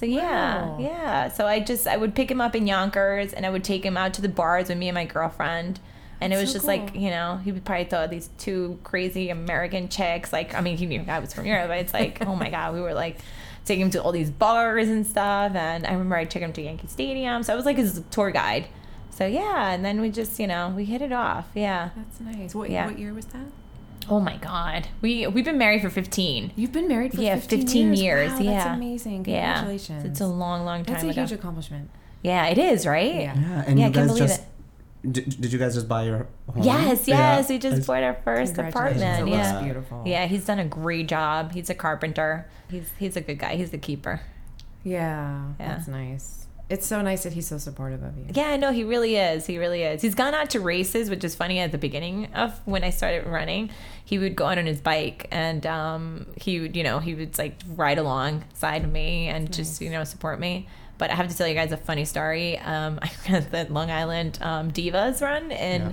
[0.03, 0.79] So yeah, Wow.
[0.81, 1.29] yeah.
[1.29, 3.97] So I just I would pick him up in Yonkers and I would take him
[3.97, 5.79] out to the bars with me and my girlfriend.
[6.21, 9.29] And it was so just like, you know, he would probably thought these two crazy
[9.31, 12.35] American chicks, like I mean he knew I was from Europe, but it's like, oh
[12.35, 13.19] my god, we were like
[13.65, 16.63] taking him to all these bars and stuff and I remember I took him to
[16.63, 17.45] Yankee Stadium.
[17.45, 18.67] So I was like his tour guide.
[19.11, 21.47] So yeah, and then we just, you know, we hit it off.
[21.55, 21.91] Yeah.
[21.95, 22.57] That's nice.
[22.57, 22.87] What, Yeah.
[22.87, 23.47] what year was that?
[24.09, 24.89] Oh my god.
[25.01, 26.53] We we've been married for 15.
[26.57, 28.33] You've been married for yeah, 15, 15 years.
[28.33, 28.65] Wow, yeah.
[28.65, 29.25] That's amazing.
[29.27, 29.55] Yeah.
[29.55, 30.05] Congratulations.
[30.05, 31.21] It's a long, long time That's a ago.
[31.23, 31.91] huge accomplishment.
[32.23, 33.15] Yeah, it is, right?
[33.15, 33.35] Yeah.
[33.39, 34.43] Yeah, and Yeah, I you can't guys believe just
[35.11, 36.63] did, did you guys just buy your home?
[36.63, 37.37] Yes, Yeah.
[37.39, 37.49] yes.
[37.49, 39.21] We just bought our first apartment.
[39.21, 39.63] It looks Yeah.
[39.63, 40.03] beautiful.
[40.07, 41.53] Yeah, he's done a great job.
[41.53, 42.47] He's a carpenter.
[42.71, 43.57] He's he's a good guy.
[43.57, 44.21] He's the keeper.
[44.85, 45.69] Yeah, Yeah.
[45.75, 46.41] that's nice.
[46.73, 48.27] It's so nice that he's so supportive of you.
[48.33, 49.47] Yeah, I know he really is.
[49.47, 50.01] He really is.
[50.01, 51.59] He's gone out to races, which is funny.
[51.59, 53.70] At the beginning of when I started running,
[54.05, 57.37] he would go out on his bike, and um, he would, you know, he would
[57.37, 60.66] like ride alongside me and just, you know, support me.
[60.99, 62.59] But I have to tell you guys a funny story.
[62.59, 65.83] Um, I ran the Long Island um, Divas run, and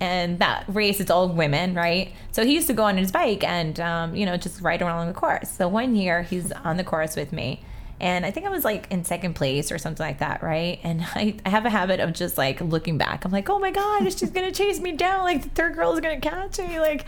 [0.00, 2.12] and that race it's all women, right?
[2.32, 5.06] So he used to go on his bike and um, you know just ride around
[5.06, 5.50] the course.
[5.50, 7.62] So one year he's on the course with me,
[8.00, 10.78] and I think I was like in second place or something like that, right?
[10.82, 13.24] And I, I have a habit of just like looking back.
[13.24, 15.24] I'm like, oh my god, she's gonna chase me down.
[15.24, 16.78] Like the third girl is gonna catch me.
[16.80, 17.04] Like,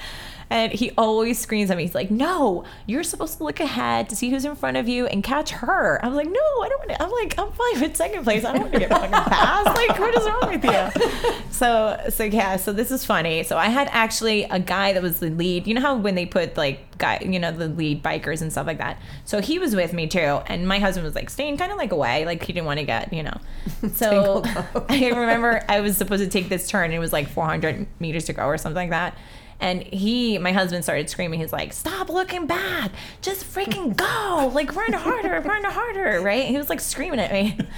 [0.51, 1.85] and he always screams at me.
[1.85, 5.07] He's like, no, you're supposed to look ahead to see who's in front of you
[5.07, 6.05] and catch her.
[6.05, 7.03] I'm like, no, I don't want to.
[7.03, 8.45] I'm like, I'm fine with second place.
[8.45, 9.67] I don't want to get fucking passed.
[9.67, 11.35] Like, what is wrong with you?
[11.51, 12.57] So, so yeah.
[12.57, 13.43] So this is funny.
[13.43, 15.67] So I had actually a guy that was the lead.
[15.67, 18.67] You know how when they put like guy, you know, the lead bikers and stuff
[18.67, 19.01] like that.
[19.25, 21.93] So he was with me too, and my husband was like staying kind of like
[21.93, 23.39] away, like he didn't want to get, you know.
[23.95, 24.43] So
[24.89, 26.89] I remember I was supposed to take this turn.
[26.89, 29.17] And it was like 400 meters to go or something like that.
[29.61, 31.41] And he, my husband, started screaming.
[31.41, 32.93] He's like, "Stop looking back!
[33.23, 34.53] Just freaking go!
[34.55, 36.47] Like run harder, run harder!" Right?
[36.47, 37.59] He was like screaming at me.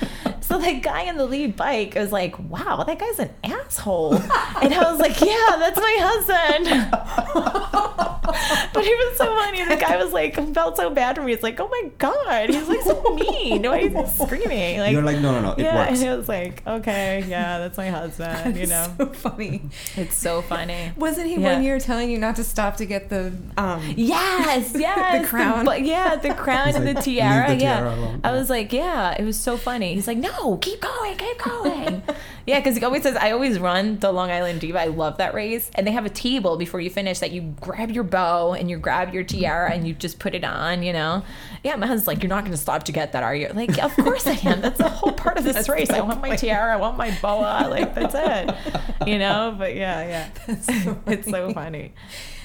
[0.43, 4.75] So the guy in the lead bike was like, "Wow, that guy's an asshole," and
[4.75, 8.17] I was like, "Yeah, that's my husband."
[8.73, 9.65] but he was so funny.
[9.65, 11.33] The guy was like, felt so bad for me.
[11.33, 13.63] It's like, "Oh my god, he's like so mean.
[13.63, 16.01] Why is he screaming?" Like, You're like, no, no, no, it yeah, works.
[16.01, 19.63] and it was like, "Okay, yeah, that's my husband." You know, so funny.
[19.97, 20.93] it's so funny.
[20.97, 21.55] Wasn't he Yeah.
[21.55, 25.23] one year telling you not to stop to get the um Yes, yes.
[25.23, 25.65] The crown.
[25.65, 27.55] but yeah, the crown and like, the tiara.
[27.57, 27.95] the yeah.
[27.95, 29.95] alone." I was like, yeah, it was so funny.
[29.95, 32.03] He's like, no, keep going, keep going.
[32.51, 34.81] Yeah, because he always says, I always run the Long Island Diva.
[34.81, 35.71] I love that race.
[35.77, 38.77] And they have a table before you finish that you grab your bow and you
[38.77, 41.23] grab your tiara and you just put it on, you know?
[41.63, 43.51] Yeah, my husband's like, you're not going to stop to get that, are you?
[43.55, 44.63] Like, of course I am.
[44.63, 45.91] That's the whole part of this race.
[45.91, 46.75] I want my tiara.
[46.75, 47.69] I want my boa.
[47.71, 49.07] Like, that's it.
[49.07, 49.55] You know?
[49.57, 50.31] But yeah, yeah.
[51.07, 51.93] it's so funny.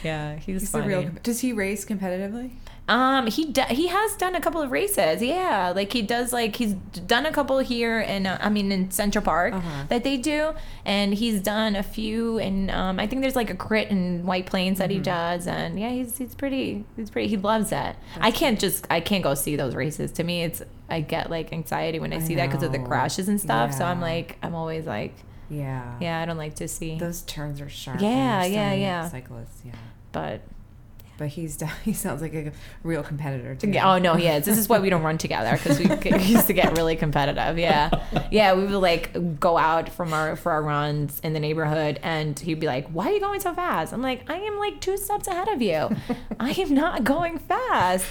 [0.04, 0.88] Yeah, he's, He's a funny.
[0.88, 1.10] real.
[1.24, 2.52] Does he race competitively?
[2.88, 5.20] Um, he do, he has done a couple of races.
[5.22, 6.32] Yeah, like he does.
[6.32, 9.86] Like he's done a couple here in uh, I mean in Central Park Uh-huh.
[9.90, 10.54] that they do,
[10.86, 12.38] and he's done a few.
[12.38, 15.48] And um, I think there's like a crit in White Plains that he does.
[15.48, 17.96] And yeah, he's he's pretty he's pretty he loves it.
[18.20, 20.12] I can't just I can't go see those races.
[20.14, 22.78] To me, it's I get like anxiety when I, I see that because of the
[22.80, 23.74] crashes and stuff.
[23.74, 25.16] So I'm like I'm always like
[25.50, 25.96] Yeah.
[26.00, 27.00] yeah I don't like to see.
[27.00, 28.00] Those turns are sharp.
[28.00, 29.10] Yeah, and yeah, yeah.
[29.10, 29.72] Cyclists, yeah.
[30.12, 30.42] but
[31.18, 32.52] But he's he sounds like a
[32.84, 33.70] real competitor too.
[33.70, 34.46] Yeah, Oh no, he is.
[34.46, 37.58] This is why we don't run together because we used to get really competitive.
[37.58, 37.90] Yeah,
[38.32, 38.54] yeah.
[38.54, 42.60] We would like go out from our for our runs in the neighborhood, and he'd
[42.60, 45.28] be like, "Why are you going so fast?" I'm like, "I am like two steps
[45.28, 45.90] ahead of you.
[46.40, 48.06] I am not going fast."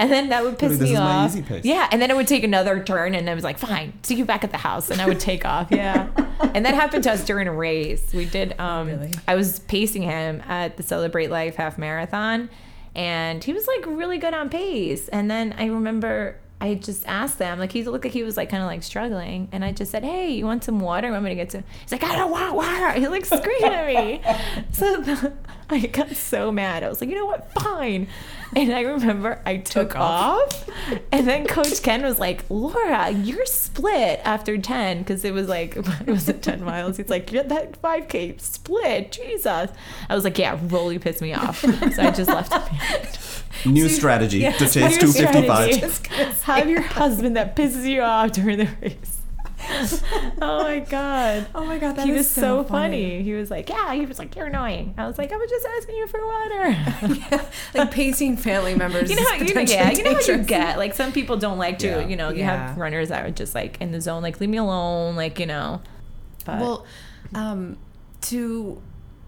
[0.00, 1.30] And then that would piss This me is my off.
[1.30, 1.64] easy pace.
[1.64, 4.24] Yeah, and then it would take another turn, and I was like, "Fine, see you
[4.24, 5.68] back at the house," and I would take off.
[5.70, 6.08] Yeah,
[6.40, 8.12] and that happened to us during a race.
[8.12, 8.58] We did.
[8.60, 9.10] Um, Really?
[9.26, 12.48] I was pacing him at the Celebrate Life half marathon,
[12.94, 15.08] and he was like really good on pace.
[15.08, 18.50] And then I remember I just asked them, like he looked like he was like
[18.50, 21.06] kind of like struggling, and I just said, "Hey, you want some water?
[21.06, 24.22] I'm gonna get some." He's like, "I don't want water." He like screaming at me.
[24.72, 25.32] So the,
[25.70, 26.82] I got so mad.
[26.82, 27.52] I was like, "You know what?
[27.62, 28.08] Fine."
[28.56, 30.68] And I remember I took, Took off.
[31.12, 35.76] and then Coach Ken was like, "Laura, you're split after ten because it was like
[36.06, 39.70] it was at ten miles." He's like, "Yeah, that 5K split, Jesus."
[40.08, 43.18] I was like, "Yeah, really pissed me off." So I just left it behind.
[43.66, 45.94] New strategy yes, to chase 255.
[45.94, 46.40] strategy.
[46.44, 49.17] Have your husband that pisses you off during the race.
[50.40, 51.46] oh my god.
[51.54, 53.22] Oh my god, that he is was so, funny.
[53.22, 55.66] He was like, "Yeah." He was like, "You're annoying." I was like, "I was just
[55.76, 57.44] asking you for water."
[57.74, 59.10] like pacing family members.
[59.10, 60.78] you know, how, you know, yeah, you know how you get.
[60.78, 61.88] Like some people don't like to.
[61.88, 62.06] Yeah.
[62.06, 62.68] You know, you Yeah.
[62.68, 65.46] have runners that are just like in the zone, like leave me alone, like you
[65.46, 65.80] know.
[66.44, 66.86] But Well,
[67.34, 67.76] um,
[68.22, 68.80] to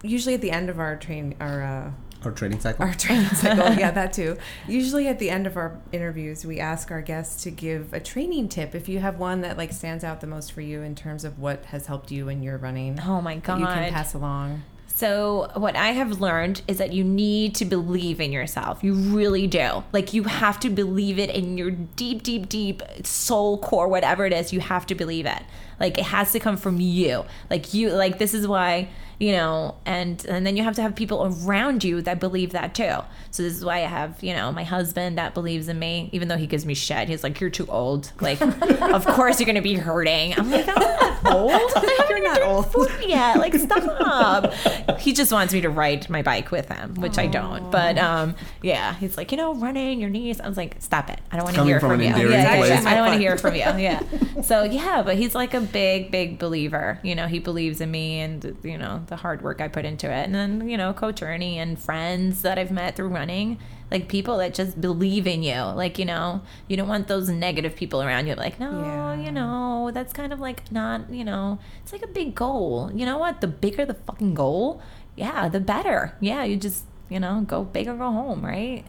[0.03, 1.91] usually at the end of our train, our uh,
[2.23, 2.85] Or training cycle.
[2.85, 4.37] our training cycle, yeah, that too.
[4.67, 8.49] Usually at the end of our interviews, we ask our guests to give a training
[8.49, 8.75] tip.
[8.75, 11.39] If you have one that like stands out the most for you in terms of
[11.39, 14.63] what has helped you in your running, oh my that god, you can pass along.
[15.01, 18.83] So, what I have learned is that you need to believe in yourself.
[18.83, 19.83] You really do.
[19.93, 24.33] Like, you have to believe it in your deep, deep, deep soul core, whatever it
[24.33, 25.41] is, you have to believe it.
[25.81, 27.23] Like, it has to come from you.
[27.49, 30.95] Like, you, like, this is why, you know, and, and then you have to have
[30.95, 32.95] people around you that believe that too.
[33.31, 36.27] So, this is why I have, you know, my husband that believes in me, even
[36.27, 37.07] though he gives me shit.
[37.07, 38.11] He's like, you're too old.
[38.19, 38.41] Like,
[38.81, 40.33] of course you're going to be hurting.
[40.37, 41.61] I'm like, I'm not old.
[42.09, 42.91] You're not old.
[43.05, 43.37] yet.
[43.37, 44.51] Like, stop.
[44.99, 47.69] he just wants me to ride my bike with him, which I don't.
[47.71, 50.41] But um, yeah, he's like, you know, running your knees.
[50.41, 51.19] I was like, stop it.
[51.31, 52.07] I don't want to hear from from you.
[52.07, 52.89] endearing Yeah, yeah, yeah.
[52.89, 53.61] I don't want to hear from you.
[53.61, 54.01] Yeah.
[54.41, 56.99] So yeah, but he's like a big, big believer.
[57.03, 60.07] You know, he believes in me and you know the hard work I put into
[60.11, 60.25] it.
[60.25, 63.57] And then you know, Coach Ernie and friends that I've met through running.
[63.89, 65.59] Like people that just believe in you.
[65.75, 68.35] Like, you know, you don't want those negative people around you.
[68.35, 69.15] Like, no, Yeah.
[69.19, 72.89] you know, that's kind of like not, you know, it's like a big goal.
[72.95, 73.41] You know what?
[73.41, 74.81] The bigger the fucking goal,
[75.17, 76.15] yeah, the better.
[76.21, 78.85] Yeah, you just, you know, go big or go home, right?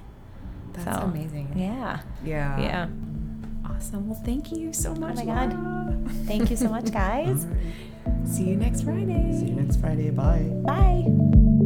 [0.73, 1.53] That's So, amazing.
[1.57, 2.03] Yeah.
[2.25, 2.61] Yeah.
[2.61, 2.87] Yeah.
[3.83, 4.09] Awesome.
[4.09, 5.19] Well, thank you so much.
[5.19, 6.09] Oh my God.
[6.25, 7.49] Thank you so much, guys.
[8.25, 9.37] See you next Friday.
[9.37, 10.11] See you next Friday.
[10.11, 10.49] Bye.
[10.65, 11.62] Bye.